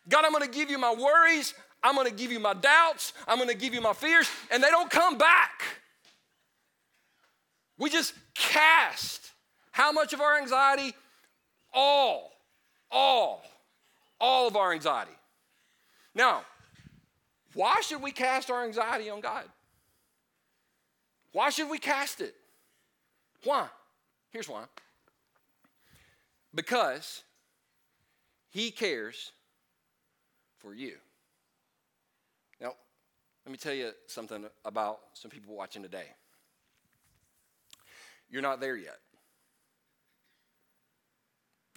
God, 0.08 0.26
I'm 0.26 0.32
going 0.32 0.44
to 0.44 0.50
give 0.50 0.70
you 0.70 0.78
my 0.78 0.94
worries. 0.94 1.54
I'm 1.84 1.96
going 1.96 2.08
to 2.08 2.14
give 2.14 2.32
you 2.32 2.40
my 2.40 2.54
doubts. 2.54 3.14
I'm 3.28 3.38
going 3.38 3.50
to 3.50 3.56
give 3.56 3.74
you 3.74 3.82
my 3.82 3.94
fears, 3.94 4.30
and 4.52 4.64
they 4.64 4.70
don't 4.70 4.90
come 4.90 5.18
back. 5.18 5.64
We 7.78 7.90
just 7.90 8.14
cast. 8.34 9.32
How 9.72 9.92
much 9.92 10.14
of 10.14 10.22
our 10.22 10.38
anxiety? 10.38 10.94
All, 11.74 12.32
all, 12.92 13.44
all 14.20 14.48
of 14.48 14.56
our 14.56 14.74
anxiety. 14.74 15.12
Now, 16.16 16.42
why 17.54 17.76
should 17.82 18.02
we 18.02 18.12
cast 18.12 18.50
our 18.50 18.66
anxiety 18.66 19.10
on 19.10 19.22
God? 19.22 19.46
Why 21.32 21.50
should 21.50 21.70
we 21.70 21.78
cast 21.78 22.22
it? 22.22 22.36
Why? 23.44 23.68
Here's 24.32 24.50
why. 24.50 24.64
Because 26.54 27.24
He 28.50 28.72
cares 28.72 29.32
for 30.58 30.74
you. 30.74 30.96
Now, 32.60 32.74
let 33.46 33.52
me 33.52 33.58
tell 33.58 33.74
you 33.74 33.92
something 34.08 34.46
about 34.66 35.00
some 35.14 35.32
people 35.32 35.56
watching 35.56 35.82
today. 35.82 36.08
You're 38.30 38.42
not 38.42 38.60
there 38.60 38.76
yet. 38.76 38.98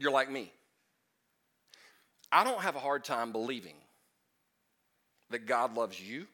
You're 0.03 0.11
like 0.11 0.29
me. 0.29 0.51
I 2.33 2.43
don't 2.43 2.61
have 2.61 2.75
a 2.75 2.81
hard 2.81 3.05
time 3.05 3.31
believing 3.31 3.77
that 5.31 5.47
God 5.47 5.77
loves 5.77 6.01
you. 6.01 6.27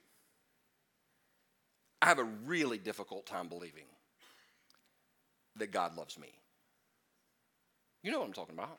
I 2.00 2.06
have 2.06 2.18
a 2.18 2.24
really 2.46 2.78
difficult 2.78 3.26
time 3.26 3.46
believing 3.48 3.84
that 5.56 5.70
God 5.70 5.98
loves 5.98 6.18
me. 6.18 6.28
You 8.02 8.10
know 8.10 8.20
what 8.20 8.28
I'm 8.28 8.32
talking 8.32 8.54
about. 8.54 8.78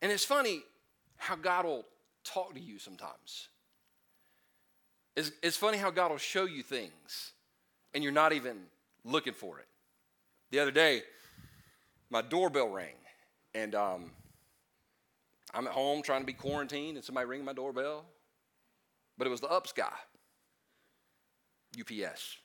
And 0.00 0.10
it's 0.10 0.24
funny 0.24 0.62
how 1.18 1.36
God 1.36 1.66
will 1.66 1.84
talk 2.24 2.54
to 2.54 2.60
you 2.60 2.78
sometimes. 2.78 3.48
It's, 5.16 5.32
it's 5.42 5.58
funny 5.58 5.76
how 5.76 5.90
God 5.90 6.12
will 6.12 6.16
show 6.16 6.46
you 6.46 6.62
things 6.62 7.32
and 7.92 8.02
you're 8.02 8.10
not 8.10 8.32
even 8.32 8.56
looking 9.04 9.34
for 9.34 9.58
it. 9.58 9.66
The 10.50 10.60
other 10.60 10.70
day, 10.70 11.02
my 12.10 12.22
doorbell 12.22 12.68
rang, 12.68 12.94
and 13.54 13.74
um, 13.74 14.10
I'm 15.52 15.66
at 15.66 15.72
home 15.72 16.02
trying 16.02 16.20
to 16.20 16.26
be 16.26 16.32
quarantined, 16.32 16.96
and 16.96 17.04
somebody 17.04 17.26
ringing 17.26 17.46
my 17.46 17.52
doorbell. 17.52 18.04
But 19.16 19.26
it 19.26 19.30
was 19.30 19.40
the 19.40 19.50
UPS 19.50 19.72
guy, 19.72 19.92
UPS. 21.78 22.36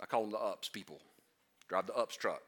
I 0.00 0.06
call 0.06 0.22
them 0.22 0.30
the 0.30 0.38
UPS 0.38 0.68
people. 0.68 1.00
Drive 1.68 1.86
the 1.86 1.96
UPS 1.96 2.16
truck. 2.16 2.42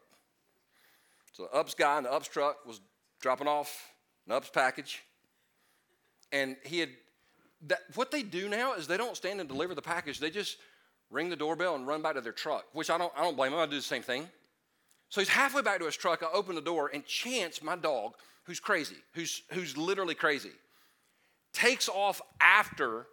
So 1.33 1.43
the 1.43 1.57
UPS 1.57 1.73
guy 1.73 1.97
in 1.97 2.05
the 2.05 2.13
UPS 2.13 2.29
truck 2.29 2.65
was 2.65 2.79
dropping 3.21 3.47
off 3.47 3.91
an 4.27 4.33
UPS 4.33 4.49
package, 4.49 5.01
and 6.31 6.55
he 6.63 6.79
had. 6.79 6.89
That, 7.67 7.81
what 7.93 8.09
they 8.09 8.23
do 8.23 8.49
now 8.49 8.73
is 8.73 8.87
they 8.87 8.97
don't 8.97 9.15
stand 9.15 9.39
and 9.39 9.47
deliver 9.47 9.75
the 9.75 9.83
package. 9.83 10.19
They 10.19 10.31
just 10.31 10.57
ring 11.11 11.29
the 11.29 11.35
doorbell 11.35 11.75
and 11.75 11.85
run 11.85 12.01
back 12.01 12.15
to 12.15 12.21
their 12.21 12.31
truck, 12.31 12.65
which 12.73 12.89
I 12.89 12.97
don't, 12.97 13.13
I 13.15 13.21
don't 13.21 13.37
blame 13.37 13.51
them. 13.51 13.59
I 13.59 13.67
do 13.67 13.75
the 13.75 13.83
same 13.83 14.01
thing. 14.01 14.27
So 15.11 15.19
he's 15.19 15.29
halfway 15.29 15.61
back 15.61 15.79
to 15.79 15.85
his 15.85 15.97
truck. 15.97 16.23
I 16.23 16.27
open 16.33 16.55
the 16.55 16.61
door, 16.61 16.89
and 16.93 17.05
Chance, 17.05 17.61
my 17.61 17.75
dog, 17.75 18.13
who's 18.43 18.61
crazy, 18.61 18.95
who's, 19.13 19.43
who's 19.51 19.75
literally 19.75 20.15
crazy, 20.15 20.51
takes 21.51 21.89
off 21.89 22.21
after 22.39 23.07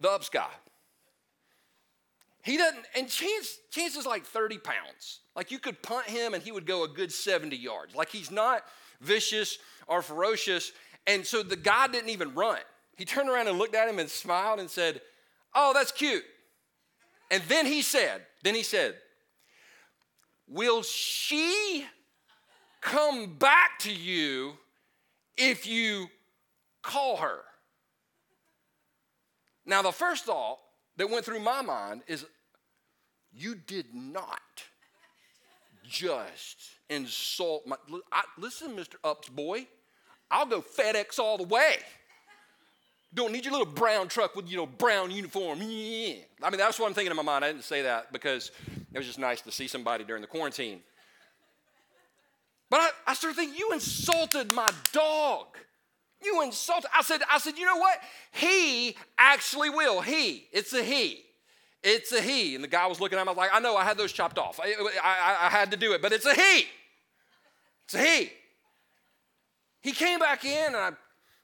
the 0.00 0.10
ups 0.10 0.28
guy. 0.28 0.50
He 2.42 2.58
doesn't, 2.58 2.84
and 2.94 3.08
Chance, 3.08 3.58
Chance 3.70 3.96
is 3.96 4.04
like 4.04 4.26
30 4.26 4.58
pounds. 4.58 5.20
Like 5.34 5.50
you 5.50 5.58
could 5.58 5.82
punt 5.82 6.06
him 6.06 6.34
and 6.34 6.42
he 6.42 6.52
would 6.52 6.66
go 6.66 6.84
a 6.84 6.88
good 6.88 7.10
70 7.10 7.56
yards. 7.56 7.94
Like 7.94 8.10
he's 8.10 8.30
not 8.30 8.64
vicious 9.00 9.58
or 9.86 10.02
ferocious. 10.02 10.72
And 11.06 11.26
so 11.26 11.42
the 11.42 11.56
guy 11.56 11.88
didn't 11.88 12.10
even 12.10 12.34
run. 12.34 12.58
He 12.96 13.06
turned 13.06 13.30
around 13.30 13.48
and 13.48 13.56
looked 13.56 13.74
at 13.74 13.88
him 13.88 13.98
and 13.98 14.10
smiled 14.10 14.60
and 14.60 14.68
said, 14.68 15.00
Oh, 15.54 15.72
that's 15.72 15.90
cute. 15.90 16.24
And 17.30 17.42
then 17.48 17.64
he 17.64 17.80
said, 17.80 18.26
Then 18.42 18.54
he 18.54 18.62
said, 18.62 18.96
Will 20.48 20.82
she 20.82 21.84
come 22.80 23.34
back 23.34 23.78
to 23.80 23.92
you 23.92 24.54
if 25.36 25.66
you 25.66 26.08
call 26.82 27.18
her? 27.18 27.40
Now, 29.66 29.82
the 29.82 29.92
first 29.92 30.24
thought 30.24 30.58
that 30.96 31.10
went 31.10 31.26
through 31.26 31.40
my 31.40 31.60
mind 31.60 32.02
is 32.06 32.24
you 33.32 33.54
did 33.54 33.94
not 33.94 34.40
just 35.84 36.56
insult 36.88 37.66
my. 37.66 37.76
I, 38.10 38.22
listen, 38.38 38.74
Mr. 38.74 38.94
Ups 39.04 39.28
boy, 39.28 39.66
I'll 40.30 40.46
go 40.46 40.62
FedEx 40.62 41.18
all 41.18 41.36
the 41.36 41.44
way. 41.44 41.76
Don't 43.14 43.32
need 43.32 43.44
your 43.44 43.52
little 43.52 43.66
brown 43.66 44.08
truck 44.08 44.36
with, 44.36 44.50
you 44.50 44.56
know, 44.56 44.66
brown 44.66 45.10
uniform. 45.10 45.60
Yeah. 45.62 46.16
I 46.42 46.50
mean, 46.50 46.58
that's 46.58 46.78
what 46.78 46.86
I'm 46.86 46.94
thinking 46.94 47.10
in 47.10 47.16
my 47.16 47.22
mind. 47.22 47.44
I 47.44 47.52
didn't 47.52 47.64
say 47.64 47.82
that 47.82 48.12
because 48.12 48.50
it 48.92 48.98
was 48.98 49.06
just 49.06 49.18
nice 49.18 49.40
to 49.42 49.50
see 49.50 49.66
somebody 49.66 50.04
during 50.04 50.20
the 50.20 50.28
quarantine. 50.28 50.80
But 52.70 52.80
I, 52.80 52.90
I 53.08 53.14
started 53.14 53.36
thinking, 53.36 53.58
you 53.58 53.72
insulted 53.72 54.52
my 54.52 54.68
dog. 54.92 55.46
You 56.22 56.42
insulted. 56.42 56.90
I 56.94 57.02
said, 57.02 57.22
I 57.32 57.38
said, 57.38 57.56
you 57.56 57.64
know 57.64 57.76
what? 57.76 57.98
He 58.32 58.96
actually 59.16 59.70
will. 59.70 60.02
He. 60.02 60.46
It's 60.52 60.72
a 60.74 60.82
he. 60.82 61.24
It's 61.82 62.12
a 62.12 62.20
he. 62.20 62.54
And 62.54 62.62
the 62.62 62.68
guy 62.68 62.86
was 62.86 63.00
looking 63.00 63.18
at 63.18 63.24
me, 63.24 63.28
I 63.28 63.32
was 63.32 63.38
like, 63.38 63.50
I 63.54 63.60
know, 63.60 63.76
I 63.76 63.84
had 63.84 63.96
those 63.96 64.12
chopped 64.12 64.36
off. 64.38 64.60
I, 64.62 64.74
I, 65.02 65.46
I 65.46 65.48
had 65.48 65.70
to 65.70 65.76
do 65.76 65.92
it, 65.92 66.02
but 66.02 66.12
it's 66.12 66.26
a 66.26 66.34
he. 66.34 66.66
It's 67.84 67.94
a 67.94 68.02
he. 68.02 68.32
He 69.80 69.92
came 69.92 70.18
back 70.18 70.44
in 70.44 70.66
and 70.66 70.76
I 70.76 70.90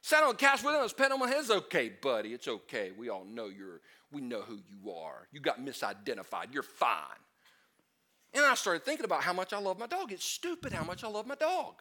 Sat 0.05 0.23
on 0.23 0.29
the 0.29 0.35
couch 0.35 0.63
with 0.63 0.75
him. 0.75 0.81
I 0.81 0.83
was 0.83 0.93
petting 0.93 1.15
on 1.15 1.19
my 1.19 1.29
head. 1.29 1.39
It's 1.39 1.51
okay, 1.51 1.89
buddy. 1.89 2.35
It's 2.35 2.47
okay. 2.47 2.91
We 2.95 3.09
all 3.09 3.25
know 3.25 3.47
you're, 3.47 3.81
we 4.13 4.21
know 4.21 4.43
who 4.43 4.59
you 4.69 4.93
are. 4.93 5.27
You 5.33 5.41
got 5.41 5.65
misidentified. 5.65 6.53
You're 6.53 6.63
fine. 6.63 7.23
And 8.35 8.45
I 8.45 8.55
started 8.55 8.85
thinking 8.85 9.07
about 9.07 9.23
how 9.23 9.33
much 9.33 9.55
I 9.55 9.59
love 9.59 9.79
my 9.79 9.87
dog. 9.87 10.13
It's 10.13 10.23
stupid 10.23 10.75
how 10.75 10.85
much 10.85 11.05
I 11.05 11.09
love 11.09 11.27
my 11.27 11.37
dog. 11.37 11.77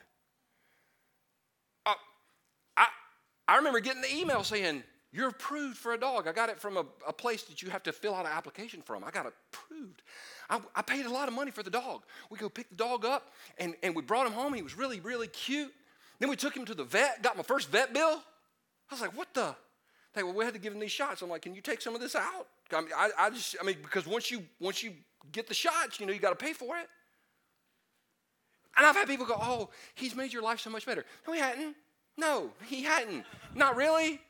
Uh, 1.85 1.95
I, 2.77 2.87
I 3.45 3.57
remember 3.57 3.81
getting 3.81 4.01
the 4.01 4.15
email 4.15 4.41
saying, 4.45 4.83
You're 5.11 5.27
approved 5.27 5.75
for 5.75 5.91
a 5.91 5.99
dog. 5.99 6.25
I 6.25 6.31
got 6.31 6.47
it 6.47 6.61
from 6.61 6.77
a, 6.77 6.85
a 7.05 7.11
place 7.11 7.43
that 7.43 7.61
you 7.61 7.71
have 7.71 7.83
to 7.83 7.91
fill 7.91 8.15
out 8.15 8.25
an 8.25 8.31
application 8.31 8.81
from. 8.83 9.03
I 9.03 9.11
got 9.11 9.25
approved. 9.25 10.01
I, 10.49 10.61
I, 10.73 10.81
paid 10.81 11.05
a 11.05 11.11
lot 11.11 11.27
of 11.27 11.33
money 11.33 11.51
for 11.51 11.61
the 11.61 11.69
dog. 11.69 12.03
We 12.29 12.37
go 12.37 12.47
pick 12.47 12.69
the 12.69 12.77
dog 12.77 13.03
up, 13.03 13.33
and, 13.57 13.75
and 13.83 13.93
we 13.93 14.01
brought 14.01 14.27
him 14.27 14.31
home. 14.31 14.53
He 14.53 14.61
was 14.61 14.77
really, 14.77 15.01
really 15.01 15.27
cute. 15.27 15.73
Then 16.23 16.29
we 16.29 16.37
took 16.37 16.55
him 16.55 16.63
to 16.63 16.73
the 16.73 16.85
vet, 16.85 17.21
got 17.21 17.35
my 17.35 17.43
first 17.43 17.67
vet 17.67 17.93
bill. 17.93 18.23
I 18.89 18.93
was 18.93 19.01
like, 19.01 19.11
what 19.17 19.33
the? 19.33 19.53
They 20.13 20.23
well, 20.23 20.31
we 20.31 20.45
had 20.45 20.53
to 20.53 20.59
give 20.61 20.71
him 20.71 20.79
these 20.79 20.89
shots. 20.89 21.21
I'm 21.21 21.29
like, 21.29 21.41
can 21.41 21.53
you 21.53 21.59
take 21.59 21.81
some 21.81 21.95
of 21.95 21.99
this 21.99 22.15
out? 22.15 22.47
I, 22.71 22.79
mean, 22.79 22.91
I, 22.95 23.09
I 23.19 23.29
just, 23.29 23.57
I 23.61 23.65
mean, 23.65 23.75
because 23.83 24.07
once 24.07 24.31
you 24.31 24.41
once 24.61 24.81
you 24.81 24.93
get 25.33 25.49
the 25.49 25.53
shots, 25.53 25.99
you 25.99 26.05
know, 26.05 26.13
you 26.13 26.19
got 26.19 26.29
to 26.29 26.37
pay 26.37 26.53
for 26.53 26.77
it. 26.77 26.87
And 28.77 28.85
I've 28.85 28.95
had 28.95 29.05
people 29.05 29.25
go, 29.25 29.35
oh, 29.37 29.69
he's 29.95 30.15
made 30.15 30.31
your 30.31 30.43
life 30.43 30.61
so 30.61 30.69
much 30.69 30.85
better. 30.85 31.03
No, 31.27 31.33
he 31.33 31.39
hadn't. 31.41 31.75
No, 32.15 32.51
he 32.67 32.83
hadn't. 32.83 33.25
Not 33.53 33.75
really. 33.75 34.21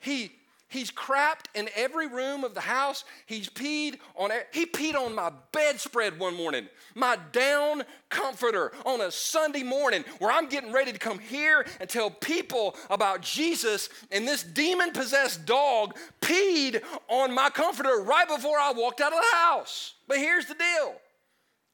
He 0.00 0.32
He's 0.70 0.90
crapped 0.90 1.46
in 1.54 1.68
every 1.76 2.06
room 2.06 2.44
of 2.44 2.54
the 2.54 2.60
house. 2.60 3.04
He's 3.26 3.50
peed 3.50 3.98
on 4.16 4.30
he 4.52 4.64
peed 4.64 4.94
on 4.94 5.14
my 5.14 5.30
bedspread 5.52 6.18
one 6.18 6.34
morning, 6.34 6.68
my 6.94 7.18
down 7.32 7.82
comforter 8.08 8.72
on 8.86 9.02
a 9.02 9.10
Sunday 9.10 9.62
morning 9.62 10.04
where 10.18 10.30
I'm 10.30 10.48
getting 10.48 10.72
ready 10.72 10.92
to 10.92 10.98
come 10.98 11.18
here 11.18 11.66
and 11.80 11.90
tell 11.90 12.10
people 12.10 12.76
about 12.88 13.20
Jesus 13.20 13.88
and 14.10 14.26
this 14.26 14.42
demon 14.42 14.92
possessed 14.92 15.44
dog 15.44 15.96
peed 16.22 16.82
on 17.08 17.34
my 17.34 17.50
comforter 17.50 18.02
right 18.02 18.28
before 18.28 18.58
I 18.58 18.72
walked 18.72 19.02
out 19.02 19.12
of 19.12 19.18
the 19.18 19.36
house. 19.36 19.94
But 20.08 20.18
here's 20.18 20.46
the 20.46 20.54
deal. 20.54 20.94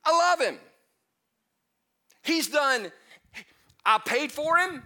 I 0.05 0.11
love 0.11 0.41
him. 0.41 0.59
He's 2.23 2.49
done 2.49 2.91
I 3.87 3.99
paid 3.99 4.33
for 4.33 4.59
him. 4.59 4.83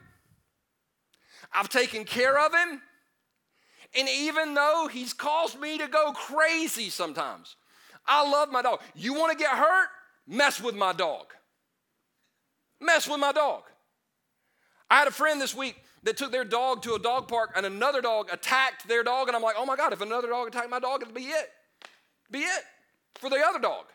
I've 1.52 1.70
taken 1.70 2.04
care 2.04 2.38
of 2.38 2.54
him. 2.54 2.82
And 3.96 4.08
even 4.08 4.54
though 4.54 4.88
he's 4.90 5.12
caused 5.12 5.58
me 5.58 5.78
to 5.78 5.88
go 5.88 6.12
crazy 6.12 6.90
sometimes, 6.90 7.56
I 8.06 8.28
love 8.28 8.50
my 8.50 8.62
dog. 8.62 8.80
You 8.94 9.14
want 9.14 9.32
to 9.32 9.38
get 9.38 9.56
hurt? 9.56 9.88
Mess 10.26 10.60
with 10.60 10.76
my 10.76 10.92
dog. 10.92 11.26
Mess 12.80 13.08
with 13.08 13.20
my 13.20 13.32
dog. 13.32 13.62
I 14.88 14.98
had 14.98 15.08
a 15.08 15.12
friend 15.12 15.40
this 15.40 15.54
week 15.54 15.76
that 16.02 16.16
took 16.16 16.32
their 16.32 16.44
dog 16.44 16.82
to 16.82 16.94
a 16.94 16.98
dog 16.98 17.28
park 17.28 17.52
and 17.56 17.66
another 17.66 18.00
dog 18.00 18.28
attacked 18.32 18.88
their 18.88 19.02
dog. 19.02 19.28
And 19.28 19.36
I'm 19.36 19.42
like, 19.42 19.56
oh 19.58 19.66
my 19.66 19.76
God, 19.76 19.92
if 19.92 20.00
another 20.00 20.28
dog 20.28 20.48
attacked 20.48 20.70
my 20.70 20.80
dog, 20.80 21.02
it'd 21.02 21.14
be 21.14 21.22
it. 21.22 21.50
Be 22.30 22.40
it 22.40 22.62
for 23.16 23.28
the 23.28 23.42
other 23.44 23.58
dog. 23.58 23.86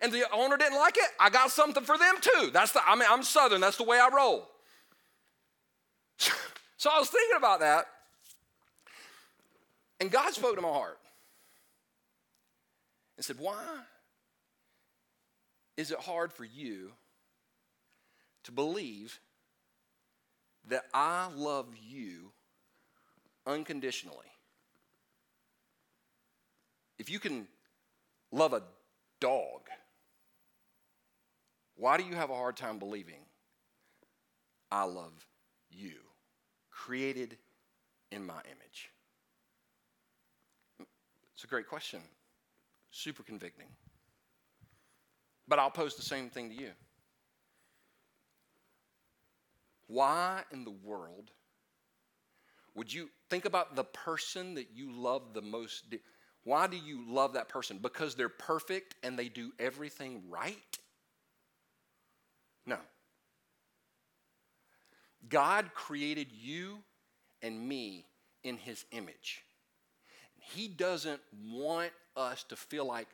And 0.00 0.12
the 0.12 0.24
owner 0.32 0.56
didn't 0.56 0.78
like 0.78 0.96
it, 0.96 1.10
I 1.18 1.28
got 1.28 1.50
something 1.50 1.84
for 1.84 1.98
them 1.98 2.14
too. 2.20 2.50
That's 2.52 2.72
the, 2.72 2.80
I 2.86 2.94
mean, 2.94 3.08
I'm 3.10 3.22
Southern, 3.22 3.60
that's 3.60 3.76
the 3.76 3.84
way 3.84 3.98
I 4.00 4.08
roll. 4.08 4.48
so 6.18 6.90
I 6.90 6.98
was 6.98 7.10
thinking 7.10 7.36
about 7.36 7.60
that. 7.60 7.86
And 10.00 10.10
God 10.10 10.32
spoke 10.32 10.56
to 10.56 10.62
my 10.62 10.68
heart 10.68 10.98
and 13.16 13.24
said, 13.24 13.38
Why 13.38 13.62
is 15.76 15.90
it 15.90 15.98
hard 15.98 16.32
for 16.32 16.44
you 16.44 16.92
to 18.44 18.52
believe 18.52 19.20
that 20.68 20.84
I 20.94 21.28
love 21.36 21.66
you 21.78 22.32
unconditionally? 23.46 24.26
If 26.98 27.10
you 27.10 27.18
can 27.18 27.46
love 28.32 28.54
a 28.54 28.62
dog, 29.20 29.68
why 31.76 31.98
do 31.98 32.04
you 32.04 32.14
have 32.14 32.30
a 32.30 32.34
hard 32.34 32.56
time 32.56 32.78
believing 32.78 33.20
I 34.70 34.84
love 34.84 35.26
you, 35.70 35.94
created 36.70 37.36
in 38.10 38.24
my 38.26 38.40
image? 38.44 38.90
It's 41.40 41.44
a 41.46 41.48
great 41.48 41.68
question. 41.68 42.00
Super 42.90 43.22
convicting. 43.22 43.68
But 45.48 45.58
I'll 45.58 45.70
pose 45.70 45.96
the 45.96 46.02
same 46.02 46.28
thing 46.28 46.50
to 46.50 46.54
you. 46.54 46.72
Why 49.86 50.42
in 50.52 50.64
the 50.64 50.70
world 50.84 51.30
would 52.74 52.92
you 52.92 53.08
think 53.30 53.46
about 53.46 53.74
the 53.74 53.84
person 53.84 54.52
that 54.56 54.66
you 54.74 54.92
love 54.92 55.32
the 55.32 55.40
most? 55.40 55.84
Why 56.44 56.66
do 56.66 56.76
you 56.76 57.10
love 57.10 57.32
that 57.32 57.48
person? 57.48 57.78
Because 57.78 58.14
they're 58.14 58.28
perfect 58.28 58.96
and 59.02 59.18
they 59.18 59.30
do 59.30 59.50
everything 59.58 60.24
right? 60.28 60.78
No. 62.66 62.76
God 65.26 65.72
created 65.72 66.32
you 66.32 66.80
and 67.40 67.66
me 67.66 68.04
in 68.44 68.58
his 68.58 68.84
image. 68.92 69.42
He 70.40 70.68
doesn't 70.68 71.20
want 71.48 71.90
us 72.16 72.42
to 72.44 72.56
feel 72.56 72.84
like 72.84 73.08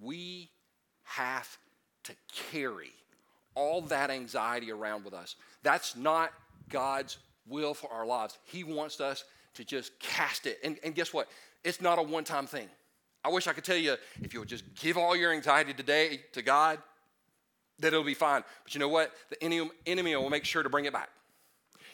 we 0.00 0.50
have 1.04 1.58
to 2.04 2.12
carry 2.52 2.92
all 3.54 3.80
that 3.82 4.10
anxiety 4.10 4.70
around 4.70 5.04
with 5.04 5.14
us. 5.14 5.36
That's 5.62 5.96
not 5.96 6.32
God's 6.68 7.18
will 7.48 7.74
for 7.74 7.90
our 7.90 8.06
lives. 8.06 8.38
He 8.44 8.64
wants 8.64 9.00
us 9.00 9.24
to 9.54 9.64
just 9.64 9.98
cast 9.98 10.46
it. 10.46 10.58
And, 10.62 10.78
and 10.84 10.94
guess 10.94 11.12
what? 11.12 11.28
It's 11.64 11.80
not 11.80 11.98
a 11.98 12.02
one 12.02 12.24
time 12.24 12.46
thing. 12.46 12.68
I 13.24 13.28
wish 13.30 13.48
I 13.48 13.52
could 13.52 13.64
tell 13.64 13.76
you 13.76 13.96
if 14.22 14.32
you'll 14.32 14.44
just 14.44 14.62
give 14.76 14.96
all 14.96 15.16
your 15.16 15.32
anxiety 15.32 15.74
today 15.74 16.20
to 16.32 16.42
God, 16.42 16.78
that 17.80 17.88
it'll 17.88 18.04
be 18.04 18.14
fine. 18.14 18.44
But 18.62 18.74
you 18.74 18.78
know 18.78 18.88
what? 18.88 19.12
The 19.30 19.70
enemy 19.86 20.16
will 20.16 20.30
make 20.30 20.44
sure 20.44 20.62
to 20.62 20.68
bring 20.68 20.84
it 20.84 20.92
back. 20.92 21.08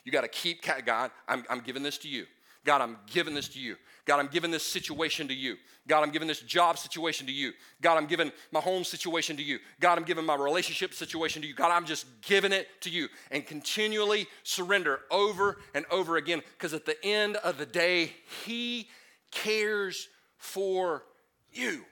You 0.04 0.12
got 0.12 0.22
to 0.22 0.28
keep, 0.28 0.62
God, 0.84 1.10
I'm, 1.28 1.44
I'm 1.48 1.60
giving 1.60 1.82
this 1.82 1.98
to 1.98 2.08
you. 2.08 2.26
God, 2.64 2.80
I'm 2.80 2.96
giving 3.10 3.34
this 3.34 3.48
to 3.48 3.60
you. 3.60 3.76
God, 4.04 4.18
I'm 4.18 4.28
giving 4.28 4.50
this 4.50 4.64
situation 4.64 5.28
to 5.28 5.34
you. 5.34 5.56
God, 5.86 6.02
I'm 6.02 6.10
giving 6.10 6.28
this 6.28 6.40
job 6.40 6.78
situation 6.78 7.26
to 7.26 7.32
you. 7.32 7.52
God, 7.80 7.96
I'm 7.96 8.06
giving 8.06 8.30
my 8.50 8.60
home 8.60 8.84
situation 8.84 9.36
to 9.36 9.42
you. 9.42 9.58
God, 9.80 9.98
I'm 9.98 10.04
giving 10.04 10.24
my 10.24 10.36
relationship 10.36 10.94
situation 10.94 11.42
to 11.42 11.48
you. 11.48 11.54
God, 11.54 11.70
I'm 11.70 11.86
just 11.86 12.06
giving 12.22 12.52
it 12.52 12.68
to 12.82 12.90
you 12.90 13.08
and 13.30 13.44
continually 13.46 14.26
surrender 14.42 15.00
over 15.10 15.58
and 15.74 15.84
over 15.90 16.16
again 16.16 16.42
because 16.56 16.74
at 16.74 16.86
the 16.86 16.96
end 17.04 17.36
of 17.38 17.58
the 17.58 17.66
day, 17.66 18.12
He 18.44 18.88
cares 19.30 20.08
for 20.36 21.04
you. 21.52 21.84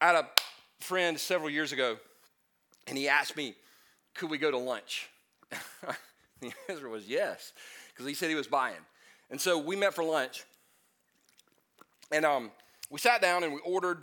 I 0.00 0.06
had 0.06 0.16
a 0.16 0.28
friend 0.80 1.18
several 1.18 1.48
years 1.48 1.72
ago, 1.72 1.96
and 2.86 2.98
he 2.98 3.08
asked 3.08 3.36
me, 3.36 3.54
Could 4.14 4.30
we 4.30 4.38
go 4.38 4.50
to 4.50 4.58
lunch? 4.58 5.08
the 6.40 6.52
answer 6.68 6.88
was 6.88 7.06
yes. 7.06 7.52
Because 7.92 8.06
he 8.06 8.14
said 8.14 8.28
he 8.28 8.34
was 8.34 8.46
buying. 8.46 8.74
And 9.30 9.40
so 9.40 9.58
we 9.58 9.76
met 9.76 9.94
for 9.94 10.04
lunch. 10.04 10.44
And 12.10 12.24
um, 12.24 12.50
we 12.90 12.98
sat 12.98 13.22
down 13.22 13.44
and 13.44 13.52
we 13.52 13.60
ordered. 13.60 14.02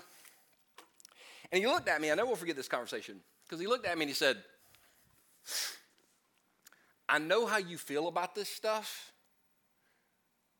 And 1.52 1.62
he 1.62 1.68
looked 1.68 1.88
at 1.88 2.02
me. 2.02 2.12
I 2.12 2.16
never 2.16 2.30
will 2.30 2.36
forget 2.36 2.56
this 2.56 2.68
conversation 2.68 3.20
because 3.46 3.60
he 3.60 3.68
looked 3.68 3.86
at 3.86 3.98
me 3.98 4.04
and 4.04 4.10
he 4.10 4.16
said, 4.16 4.38
I 7.08 7.18
know 7.18 7.46
how 7.46 7.58
you 7.58 7.78
feel 7.78 8.08
about 8.08 8.36
this 8.36 8.50
stuff, 8.50 9.12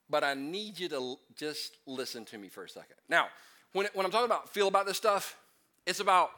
but 0.08 0.24
I 0.24 0.34
need 0.34 0.78
you 0.78 0.88
to 0.88 1.16
just 1.36 1.76
listen 1.86 2.24
to 2.26 2.38
me 2.38 2.48
for 2.48 2.64
a 2.64 2.68
second. 2.68 2.96
Now, 3.08 3.26
when, 3.72 3.86
when 3.94 4.04
I'm 4.04 4.10
talking 4.10 4.26
about 4.26 4.48
feel 4.48 4.66
about 4.66 4.86
this 4.86 4.96
stuff, 4.96 5.36
it's 5.86 6.00
about 6.00 6.30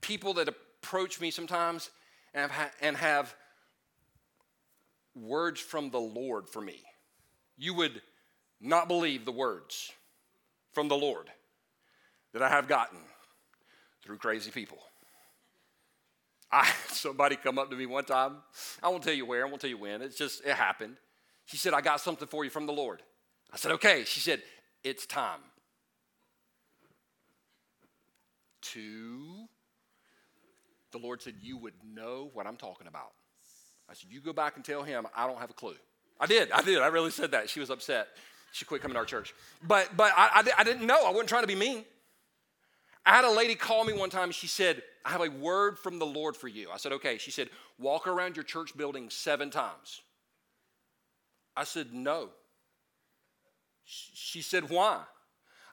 people 0.00 0.34
that 0.34 0.48
approach 0.48 1.20
me 1.20 1.32
sometimes 1.32 1.90
and 2.32 2.50
have, 2.50 2.72
and 2.80 2.96
have 2.96 3.34
words 5.16 5.60
from 5.60 5.90
the 5.90 6.00
Lord 6.00 6.48
for 6.48 6.60
me. 6.60 6.82
You 7.56 7.74
would 7.74 8.02
not 8.60 8.88
believe 8.88 9.24
the 9.24 9.32
words 9.32 9.90
from 10.72 10.88
the 10.88 10.96
Lord 10.96 11.30
that 12.32 12.42
I 12.42 12.48
have 12.48 12.68
gotten 12.68 12.98
through 14.02 14.18
crazy 14.18 14.50
people. 14.50 14.78
I 16.52 16.70
somebody 16.88 17.36
come 17.36 17.58
up 17.58 17.70
to 17.70 17.76
me 17.76 17.86
one 17.86 18.04
time. 18.04 18.36
I 18.82 18.88
won't 18.88 19.02
tell 19.02 19.14
you 19.14 19.26
where, 19.26 19.44
I 19.44 19.48
won't 19.48 19.60
tell 19.60 19.70
you 19.70 19.78
when. 19.78 20.02
It's 20.02 20.16
just 20.16 20.44
it 20.44 20.54
happened. 20.54 20.96
She 21.46 21.56
said, 21.56 21.74
I 21.74 21.80
got 21.80 22.00
something 22.00 22.28
for 22.28 22.44
you 22.44 22.50
from 22.50 22.66
the 22.66 22.72
Lord. 22.72 23.02
I 23.52 23.56
said, 23.56 23.72
okay. 23.72 24.04
She 24.04 24.20
said, 24.20 24.42
it's 24.82 25.06
time. 25.06 25.40
To 28.72 29.46
the 30.92 30.98
Lord 30.98 31.22
said, 31.22 31.34
You 31.40 31.56
would 31.58 31.74
know 31.84 32.30
what 32.32 32.46
I'm 32.46 32.56
talking 32.56 32.86
about. 32.86 33.12
I 33.88 33.94
said, 33.94 34.10
You 34.10 34.20
go 34.20 34.32
back 34.32 34.56
and 34.56 34.64
tell 34.64 34.82
him 34.82 35.06
I 35.16 35.26
don't 35.26 35.38
have 35.38 35.50
a 35.50 35.54
clue. 35.54 35.76
I 36.20 36.26
did. 36.26 36.50
I 36.50 36.62
did. 36.62 36.80
I 36.80 36.86
really 36.86 37.10
said 37.10 37.32
that. 37.32 37.50
She 37.50 37.60
was 37.60 37.70
upset. 37.70 38.08
She 38.52 38.64
quit 38.64 38.80
coming 38.80 38.94
to 38.94 38.98
our 38.98 39.04
church. 39.04 39.34
But, 39.66 39.90
but 39.96 40.12
I, 40.16 40.42
I, 40.42 40.60
I 40.60 40.64
didn't 40.64 40.86
know. 40.86 41.06
I 41.06 41.10
wasn't 41.10 41.28
trying 41.28 41.42
to 41.42 41.48
be 41.48 41.54
mean. 41.54 41.84
I 43.04 43.10
had 43.10 43.24
a 43.24 43.30
lady 43.30 43.54
call 43.54 43.84
me 43.84 43.92
one 43.92 44.10
time. 44.10 44.32
She 44.32 44.46
said, 44.46 44.82
I 45.04 45.10
have 45.10 45.20
a 45.20 45.28
word 45.28 45.78
from 45.78 45.98
the 45.98 46.06
Lord 46.06 46.36
for 46.36 46.48
you. 46.48 46.70
I 46.72 46.78
said, 46.78 46.92
Okay. 46.92 47.18
She 47.18 47.30
said, 47.30 47.50
Walk 47.78 48.06
around 48.06 48.36
your 48.36 48.44
church 48.44 48.76
building 48.76 49.10
seven 49.10 49.50
times. 49.50 50.00
I 51.56 51.64
said, 51.64 51.92
No. 51.92 52.30
She 53.84 54.42
said, 54.42 54.70
Why? 54.70 55.02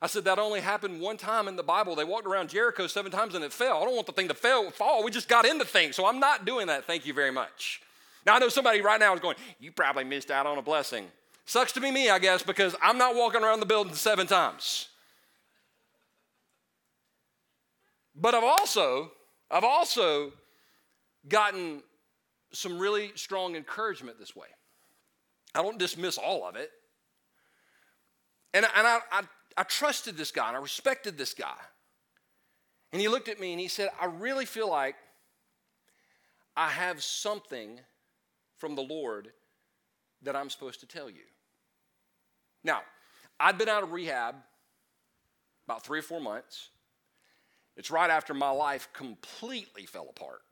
I 0.01 0.07
said, 0.07 0.25
That 0.25 0.37
only 0.37 0.59
happened 0.59 0.99
one 0.99 1.17
time 1.17 1.47
in 1.47 1.55
the 1.55 1.63
Bible. 1.63 1.95
They 1.95 2.03
walked 2.03 2.27
around 2.27 2.49
Jericho 2.49 2.85
seven 2.87 3.11
times 3.11 3.33
and 3.33 3.43
it 3.43 3.53
fell. 3.53 3.81
I 3.81 3.85
don't 3.85 3.95
want 3.95 4.07
the 4.07 4.13
thing 4.13 4.27
to 4.27 4.33
fail, 4.33 4.69
fall. 4.69 5.03
We 5.03 5.09
just 5.09 5.29
got 5.29 5.45
into 5.45 5.65
things. 5.65 5.95
So 5.95 6.05
I'm 6.05 6.19
not 6.19 6.45
doing 6.45 6.67
that. 6.67 6.85
Thank 6.85 7.05
you 7.05 7.13
very 7.13 7.31
much. 7.31 7.81
Now, 8.25 8.35
I 8.35 8.39
know 8.39 8.49
somebody 8.49 8.81
right 8.81 8.99
now 8.99 9.13
is 9.13 9.19
going, 9.19 9.35
You 9.59 9.71
probably 9.71 10.03
missed 10.03 10.31
out 10.31 10.45
on 10.45 10.57
a 10.57 10.61
blessing. 10.61 11.07
Sucks 11.45 11.73
to 11.73 11.81
be 11.81 11.91
me, 11.91 12.09
I 12.09 12.19
guess, 12.19 12.41
because 12.41 12.75
I'm 12.81 12.97
not 12.97 13.15
walking 13.15 13.43
around 13.43 13.59
the 13.59 13.65
building 13.65 13.93
seven 13.93 14.27
times. 14.27 14.87
But 18.15 18.33
I've 18.33 18.43
also, 18.43 19.11
I've 19.51 19.63
also 19.63 20.31
gotten 21.27 21.83
some 22.53 22.77
really 22.79 23.11
strong 23.15 23.55
encouragement 23.55 24.19
this 24.19 24.35
way. 24.35 24.47
I 25.55 25.61
don't 25.61 25.77
dismiss 25.77 26.17
all 26.17 26.47
of 26.47 26.55
it. 26.55 26.71
And, 28.53 28.65
and 28.75 28.87
I, 28.87 28.99
I, 29.11 29.23
I 29.57 29.63
trusted 29.63 30.15
this 30.15 30.31
guy 30.31 30.47
and 30.47 30.57
I 30.57 30.59
respected 30.59 31.17
this 31.17 31.33
guy. 31.33 31.57
And 32.91 33.01
he 33.01 33.07
looked 33.07 33.27
at 33.27 33.39
me 33.39 33.51
and 33.51 33.59
he 33.59 33.67
said, 33.67 33.89
I 33.99 34.05
really 34.05 34.45
feel 34.45 34.69
like 34.69 34.95
I 36.55 36.69
have 36.69 37.03
something 37.03 37.79
from 38.63 38.75
the 38.75 38.81
Lord 38.81 39.33
that 40.21 40.37
I'm 40.37 40.49
supposed 40.49 40.79
to 40.79 40.85
tell 40.85 41.09
you. 41.09 41.25
Now, 42.63 42.79
I'd 43.37 43.57
been 43.57 43.67
out 43.67 43.83
of 43.83 43.91
rehab 43.91 44.35
about 45.67 45.83
three 45.83 45.99
or 45.99 46.01
four 46.01 46.21
months. 46.21 46.69
It's 47.75 47.91
right 47.91 48.09
after 48.09 48.33
my 48.33 48.51
life 48.51 48.87
completely 48.93 49.85
fell 49.85 50.07
apart 50.09 50.43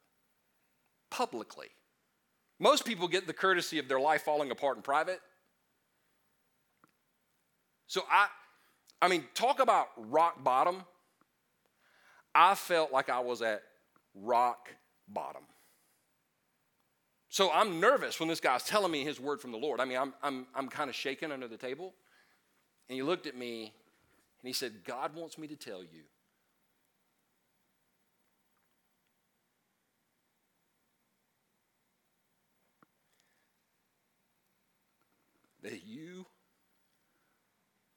publicly. 1.09 1.67
Most 2.59 2.83
people 2.83 3.07
get 3.07 3.27
the 3.27 3.33
courtesy 3.33 3.79
of 3.79 3.87
their 3.87 4.01
life 4.01 4.23
falling 4.23 4.51
apart 4.51 4.75
in 4.75 4.83
private. 4.83 5.21
So 7.87 8.01
I 8.11 8.27
I 9.01 9.07
mean, 9.07 9.23
talk 9.35 9.61
about 9.61 9.87
rock 9.95 10.43
bottom. 10.43 10.83
I 12.35 12.55
felt 12.55 12.91
like 12.91 13.09
I 13.09 13.21
was 13.21 13.41
at 13.41 13.63
rock 14.13 14.67
bottom. 15.07 15.43
So 17.31 17.49
I'm 17.49 17.79
nervous 17.79 18.19
when 18.19 18.27
this 18.27 18.41
guy's 18.41 18.63
telling 18.63 18.91
me 18.91 19.05
his 19.05 19.17
word 19.17 19.39
from 19.39 19.53
the 19.53 19.57
Lord. 19.57 19.79
I 19.79 19.85
mean, 19.85 19.97
I'm, 19.97 20.13
I'm, 20.21 20.45
I'm 20.53 20.67
kind 20.67 20.89
of 20.89 20.95
shaking 20.97 21.31
under 21.31 21.47
the 21.47 21.55
table. 21.55 21.93
And 22.89 22.97
he 22.97 23.03
looked 23.03 23.25
at 23.25 23.37
me 23.37 23.73
and 24.41 24.47
he 24.47 24.51
said, 24.51 24.83
God 24.83 25.15
wants 25.15 25.37
me 25.37 25.47
to 25.47 25.55
tell 25.55 25.81
you 25.81 26.03
that 35.63 35.85
you 35.85 36.25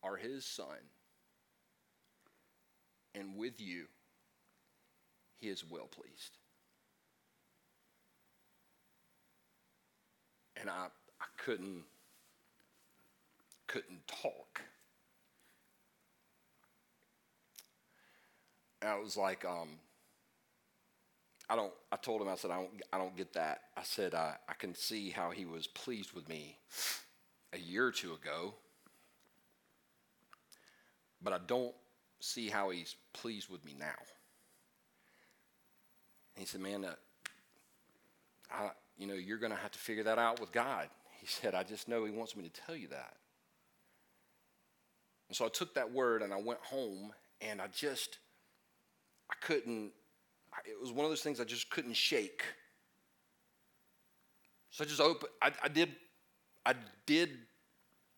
are 0.04 0.14
his 0.14 0.46
son. 0.46 0.78
And 3.16 3.36
with 3.36 3.60
you, 3.60 3.86
he 5.38 5.48
is 5.48 5.68
well 5.68 5.88
pleased. 5.88 6.38
And 10.60 10.70
I, 10.70 10.86
I 11.20 11.24
couldn't, 11.36 11.84
couldn't 13.66 14.06
talk. 14.06 14.62
And 18.82 18.90
I 18.90 18.98
was 18.98 19.16
like, 19.16 19.44
um, 19.44 19.68
I 21.48 21.56
don't, 21.56 21.72
I 21.90 21.96
told 21.96 22.22
him, 22.22 22.28
I 22.28 22.36
said, 22.36 22.50
I 22.50 22.56
don't, 22.56 22.70
I 22.92 22.98
don't 22.98 23.16
get 23.16 23.32
that. 23.34 23.62
I 23.76 23.82
said, 23.82 24.14
I, 24.14 24.34
I 24.48 24.54
can 24.54 24.74
see 24.74 25.10
how 25.10 25.30
he 25.30 25.44
was 25.44 25.66
pleased 25.66 26.12
with 26.12 26.28
me 26.28 26.58
a 27.52 27.58
year 27.58 27.86
or 27.86 27.92
two 27.92 28.12
ago 28.14 28.54
but 31.24 31.32
I 31.32 31.38
don't 31.46 31.74
see 32.20 32.48
how 32.48 32.70
he's 32.70 32.94
pleased 33.14 33.48
with 33.48 33.64
me 33.64 33.74
now. 33.78 33.86
And 36.36 36.40
he 36.40 36.44
said, 36.44 36.60
Man, 36.60 36.84
uh, 36.84 36.94
I, 38.52 38.70
you 38.96 39.06
know, 39.06 39.14
you're 39.14 39.38
going 39.38 39.52
to 39.52 39.58
have 39.58 39.72
to 39.72 39.78
figure 39.78 40.04
that 40.04 40.18
out 40.18 40.40
with 40.40 40.52
God. 40.52 40.88
He 41.20 41.26
said, 41.26 41.54
I 41.54 41.62
just 41.62 41.88
know 41.88 42.04
he 42.04 42.10
wants 42.10 42.36
me 42.36 42.42
to 42.42 42.60
tell 42.66 42.76
you 42.76 42.88
that. 42.88 43.14
And 45.28 45.36
so 45.36 45.44
I 45.46 45.48
took 45.48 45.74
that 45.74 45.92
word 45.92 46.22
and 46.22 46.32
I 46.32 46.40
went 46.40 46.60
home 46.60 47.12
and 47.40 47.60
I 47.60 47.66
just, 47.68 48.18
I 49.30 49.34
couldn't, 49.40 49.92
it 50.64 50.80
was 50.80 50.92
one 50.92 51.04
of 51.04 51.10
those 51.10 51.22
things 51.22 51.40
I 51.40 51.44
just 51.44 51.70
couldn't 51.70 51.96
shake. 51.96 52.44
So 54.70 54.84
I 54.84 54.86
just 54.86 55.00
opened, 55.00 55.30
I, 55.40 55.52
I 55.62 55.68
did, 55.68 55.90
I 56.66 56.74
did 57.06 57.30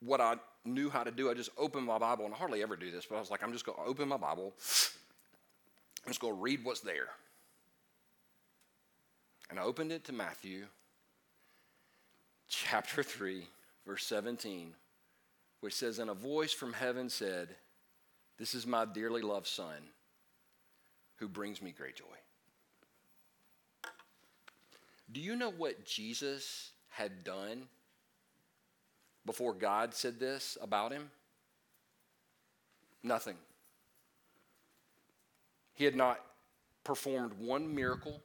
what 0.01 0.21
I 0.21 0.37
knew 0.65 0.91
how 0.91 1.05
to 1.05 1.11
do. 1.11 1.31
I 1.31 1.35
just 1.35 1.51
opened 1.57 1.87
my 1.87 1.99
Bible, 1.99 2.25
and 2.25 2.35
I 2.35 2.37
hardly 2.37 2.62
ever 2.62 2.77
do 2.77 2.91
this, 2.91 3.07
but 3.07 3.17
I 3.17 3.21
was 3.21 3.31
like, 3.31 3.43
I'm 3.43 3.53
just 3.53 3.65
going 3.65 3.79
to 3.79 3.85
open 3.85 4.09
my 4.09 4.17
Bible. 4.17 4.55
I'm 6.05 6.09
just 6.09 6.21
going 6.21 6.35
to 6.35 6.41
read 6.41 6.65
what's 6.65 6.81
there. 6.81 7.09
And 9.49 9.59
I 9.59 9.63
opened 9.63 9.93
it 9.93 10.05
to 10.05 10.13
Matthew 10.13 10.65
chapter 12.49 13.03
3, 13.03 13.47
verse 13.87 14.05
17, 14.07 14.73
which 15.61 15.75
says, 15.75 15.99
And 15.99 16.11
a 16.11 16.15
voice 16.15 16.53
from 16.53 16.73
heaven 16.73 17.09
said, 17.09 17.49
This 18.39 18.55
is 18.55 18.67
my 18.67 18.85
dearly 18.85 19.23
loved 19.23 19.47
Son, 19.47 19.91
who 21.17 21.29
brings 21.29 21.63
me 21.63 21.73
great 21.77 21.97
joy. 21.97 22.05
Do 25.11 25.21
you 25.21 25.37
know 25.37 25.51
what 25.51 25.85
Jesus 25.85 26.73
had 26.89 27.23
done 27.23 27.69
before 29.25 29.53
God 29.53 29.95
said 29.95 30.19
this 30.19 30.59
about 30.61 30.93
him? 30.93 31.11
Nothing. 33.03 33.37
He 35.75 35.85
had 35.85 35.95
not 35.95 36.21
performed 36.83 37.35
one 37.35 37.75
miracle, 37.75 38.21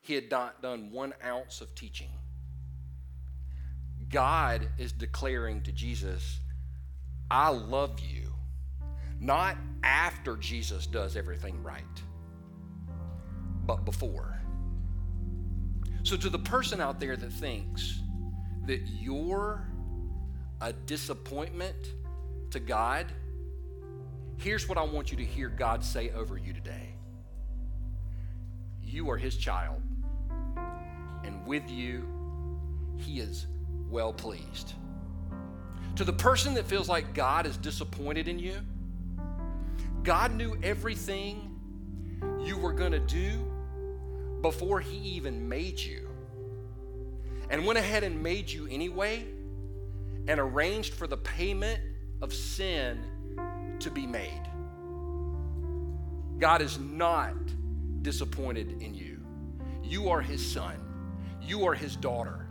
he 0.00 0.14
had 0.14 0.30
not 0.30 0.62
done 0.62 0.90
one 0.90 1.14
ounce 1.24 1.60
of 1.60 1.74
teaching. 1.74 2.10
God 4.08 4.68
is 4.78 4.92
declaring 4.92 5.62
to 5.62 5.72
Jesus, 5.72 6.40
I 7.30 7.50
love 7.50 8.00
you. 8.00 8.32
Not 9.20 9.56
after 9.84 10.36
Jesus 10.36 10.86
does 10.86 11.16
everything 11.16 11.62
right, 11.62 11.84
but 13.66 13.84
before. 13.84 14.40
So, 16.02 16.16
to 16.16 16.30
the 16.30 16.38
person 16.38 16.80
out 16.80 16.98
there 16.98 17.16
that 17.16 17.32
thinks, 17.32 18.00
that 18.66 18.80
you're 18.88 19.68
a 20.60 20.72
disappointment 20.72 21.94
to 22.50 22.60
God, 22.60 23.06
here's 24.38 24.68
what 24.68 24.78
I 24.78 24.82
want 24.82 25.10
you 25.10 25.18
to 25.18 25.24
hear 25.24 25.48
God 25.48 25.84
say 25.84 26.10
over 26.10 26.38
you 26.38 26.52
today 26.52 26.94
You 28.82 29.10
are 29.10 29.18
His 29.18 29.36
child, 29.36 29.82
and 31.24 31.46
with 31.46 31.70
you, 31.70 32.06
He 32.96 33.20
is 33.20 33.46
well 33.88 34.12
pleased. 34.12 34.74
To 35.96 36.04
the 36.04 36.12
person 36.12 36.54
that 36.54 36.66
feels 36.66 36.88
like 36.88 37.14
God 37.14 37.46
is 37.46 37.56
disappointed 37.56 38.28
in 38.28 38.38
you, 38.38 38.56
God 40.02 40.34
knew 40.34 40.56
everything 40.62 41.58
you 42.40 42.56
were 42.56 42.72
going 42.72 42.92
to 42.92 43.00
do 43.00 43.44
before 44.40 44.80
He 44.80 44.96
even 44.96 45.48
made 45.48 45.78
you 45.78 46.08
and 47.50 47.66
went 47.66 47.78
ahead 47.78 48.04
and 48.04 48.22
made 48.22 48.48
you 48.48 48.66
anyway 48.70 49.26
and 50.28 50.40
arranged 50.40 50.94
for 50.94 51.06
the 51.06 51.16
payment 51.16 51.80
of 52.22 52.32
sin 52.32 53.04
to 53.80 53.90
be 53.90 54.06
made. 54.06 54.42
God 56.38 56.62
is 56.62 56.78
not 56.78 57.34
disappointed 58.02 58.80
in 58.80 58.94
you. 58.94 59.18
You 59.82 60.08
are 60.08 60.20
His 60.20 60.44
son, 60.46 60.76
you 61.50 61.66
are 61.66 61.74
His 61.74 61.96
daughter, 61.96 62.46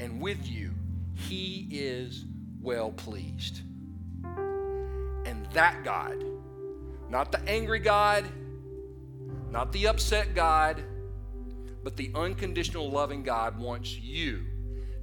and 0.00 0.20
with 0.20 0.50
you, 0.50 0.72
He 1.14 1.68
is 1.70 2.24
well 2.60 2.90
pleased. 2.90 3.60
And 4.24 5.46
that 5.52 5.84
God, 5.84 6.24
not 7.08 7.30
the 7.30 7.40
angry 7.48 7.78
God, 7.78 8.24
not 9.52 9.70
the 9.70 9.86
upset 9.86 10.34
God, 10.34 10.82
but 11.84 11.96
the 11.96 12.10
unconditional 12.16 12.90
loving 12.90 13.22
God 13.22 13.56
wants 13.56 13.96
you 13.96 14.44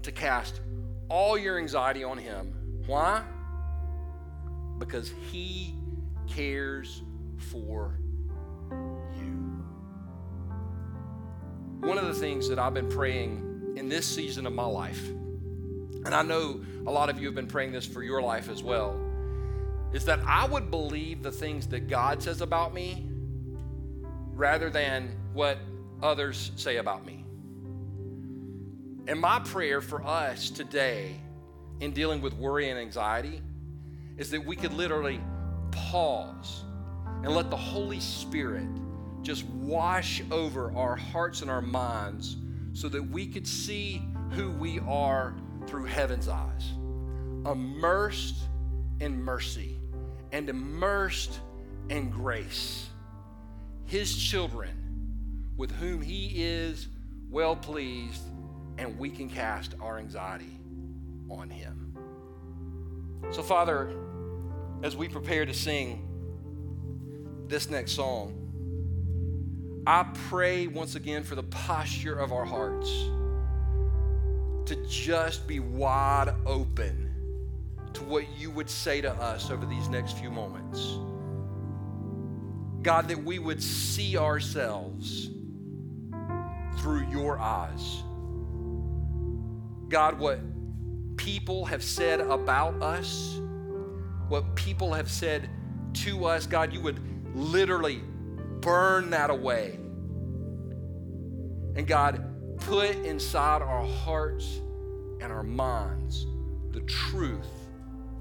to 0.03 0.11
cast 0.11 0.59
all 1.07 1.37
your 1.37 1.57
anxiety 1.57 2.03
on 2.03 2.17
Him. 2.17 2.53
Why? 2.85 3.23
Because 4.77 5.13
He 5.31 5.73
cares 6.27 7.01
for 7.37 7.97
One 11.79 11.97
of 11.97 12.07
the 12.07 12.13
things 12.13 12.49
that 12.49 12.59
I've 12.59 12.73
been 12.73 12.89
praying 12.89 13.73
in 13.75 13.87
this 13.87 14.05
season 14.05 14.45
of 14.47 14.53
my 14.53 14.65
life, 14.65 15.07
and 15.07 16.13
I 16.13 16.23
know 16.23 16.61
a 16.85 16.91
lot 16.91 17.09
of 17.09 17.19
you 17.19 17.25
have 17.27 17.35
been 17.35 17.47
praying 17.47 17.71
this 17.71 17.85
for 17.85 18.03
your 18.03 18.21
life 18.21 18.49
as 18.49 18.63
well, 18.63 18.99
is 19.93 20.05
that 20.05 20.19
I 20.25 20.45
would 20.45 20.69
believe 20.71 21.23
the 21.23 21.31
things 21.31 21.67
that 21.67 21.87
God 21.87 22.21
says 22.21 22.41
about 22.41 22.73
me 22.73 23.05
rather 24.33 24.69
than 24.69 25.15
what 25.33 25.57
others 26.01 26.51
say 26.55 26.77
about 26.77 27.05
me. 27.05 27.23
And 29.07 29.19
my 29.19 29.39
prayer 29.39 29.79
for 29.79 30.05
us 30.05 30.49
today 30.49 31.15
in 31.79 31.91
dealing 31.91 32.21
with 32.21 32.33
worry 32.33 32.69
and 32.69 32.79
anxiety 32.79 33.41
is 34.17 34.31
that 34.31 34.43
we 34.43 34.55
could 34.55 34.73
literally 34.73 35.21
pause 35.71 36.63
and 37.23 37.33
let 37.33 37.49
the 37.49 37.57
Holy 37.57 37.99
Spirit 37.99 38.67
just 39.21 39.45
wash 39.45 40.21
over 40.31 40.71
our 40.75 40.95
hearts 40.95 41.41
and 41.41 41.51
our 41.51 41.61
minds 41.61 42.37
so 42.73 42.87
that 42.89 43.01
we 43.01 43.25
could 43.25 43.47
see 43.47 44.01
who 44.31 44.51
we 44.51 44.79
are 44.87 45.35
through 45.65 45.85
heaven's 45.85 46.27
eyes, 46.27 46.71
immersed 47.45 48.37
in 48.99 49.21
mercy 49.21 49.77
and 50.31 50.49
immersed 50.49 51.39
in 51.89 52.09
grace. 52.09 52.89
His 53.85 54.15
children 54.15 54.87
with 55.55 55.71
whom 55.71 56.01
He 56.01 56.43
is 56.43 56.87
well 57.29 57.55
pleased, 57.55 58.21
and 58.77 58.97
we 58.99 59.09
can 59.09 59.29
cast 59.29 59.75
our 59.81 59.97
anxiety 59.97 60.59
on 61.29 61.49
Him. 61.49 61.97
So, 63.31 63.41
Father, 63.41 63.91
as 64.83 64.95
we 64.95 65.07
prepare 65.07 65.45
to 65.45 65.53
sing 65.53 66.07
this 67.47 67.69
next 67.69 67.93
song, 67.93 68.46
I 69.87 70.05
pray 70.27 70.67
once 70.67 70.95
again 70.95 71.23
for 71.23 71.35
the 71.35 71.43
posture 71.43 72.19
of 72.19 72.33
our 72.33 72.43
hearts 72.43 72.89
to 74.65 74.75
just 74.85 75.47
be 75.47 75.61
wide 75.61 76.35
open 76.45 77.09
to 77.93 78.03
what 78.03 78.25
you 78.37 78.51
would 78.51 78.69
say 78.69 78.99
to 78.99 79.09
us 79.09 79.49
over 79.49 79.65
these 79.65 79.87
next 79.87 80.17
few 80.17 80.29
moments. 80.29 80.97
God, 82.83 83.07
that 83.07 83.23
we 83.23 83.39
would 83.39 83.63
see 83.63 84.17
ourselves 84.17 85.29
through 86.79 87.07
your 87.09 87.39
eyes. 87.39 88.03
God, 89.87 90.19
what 90.19 90.41
people 91.15 91.63
have 91.63 91.81
said 91.81 92.19
about 92.19 92.73
us, 92.81 93.39
what 94.27 94.53
people 94.57 94.91
have 94.91 95.09
said 95.09 95.49
to 95.93 96.25
us, 96.25 96.45
God, 96.45 96.73
you 96.73 96.81
would 96.81 96.99
literally 97.33 98.01
burn 98.61 99.09
that 99.11 99.29
away. 99.29 99.79
And 101.75 101.85
God, 101.85 102.23
put 102.57 102.95
inside 103.05 103.61
our 103.61 103.85
hearts 103.85 104.61
and 105.21 105.31
our 105.31 105.43
minds 105.43 106.25
the 106.71 106.81
truth 106.81 107.47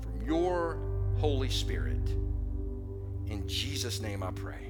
from 0.00 0.26
your 0.26 0.78
Holy 1.18 1.48
Spirit. 1.48 2.08
In 3.26 3.44
Jesus' 3.46 4.00
name 4.00 4.22
I 4.22 4.30
pray. 4.30 4.65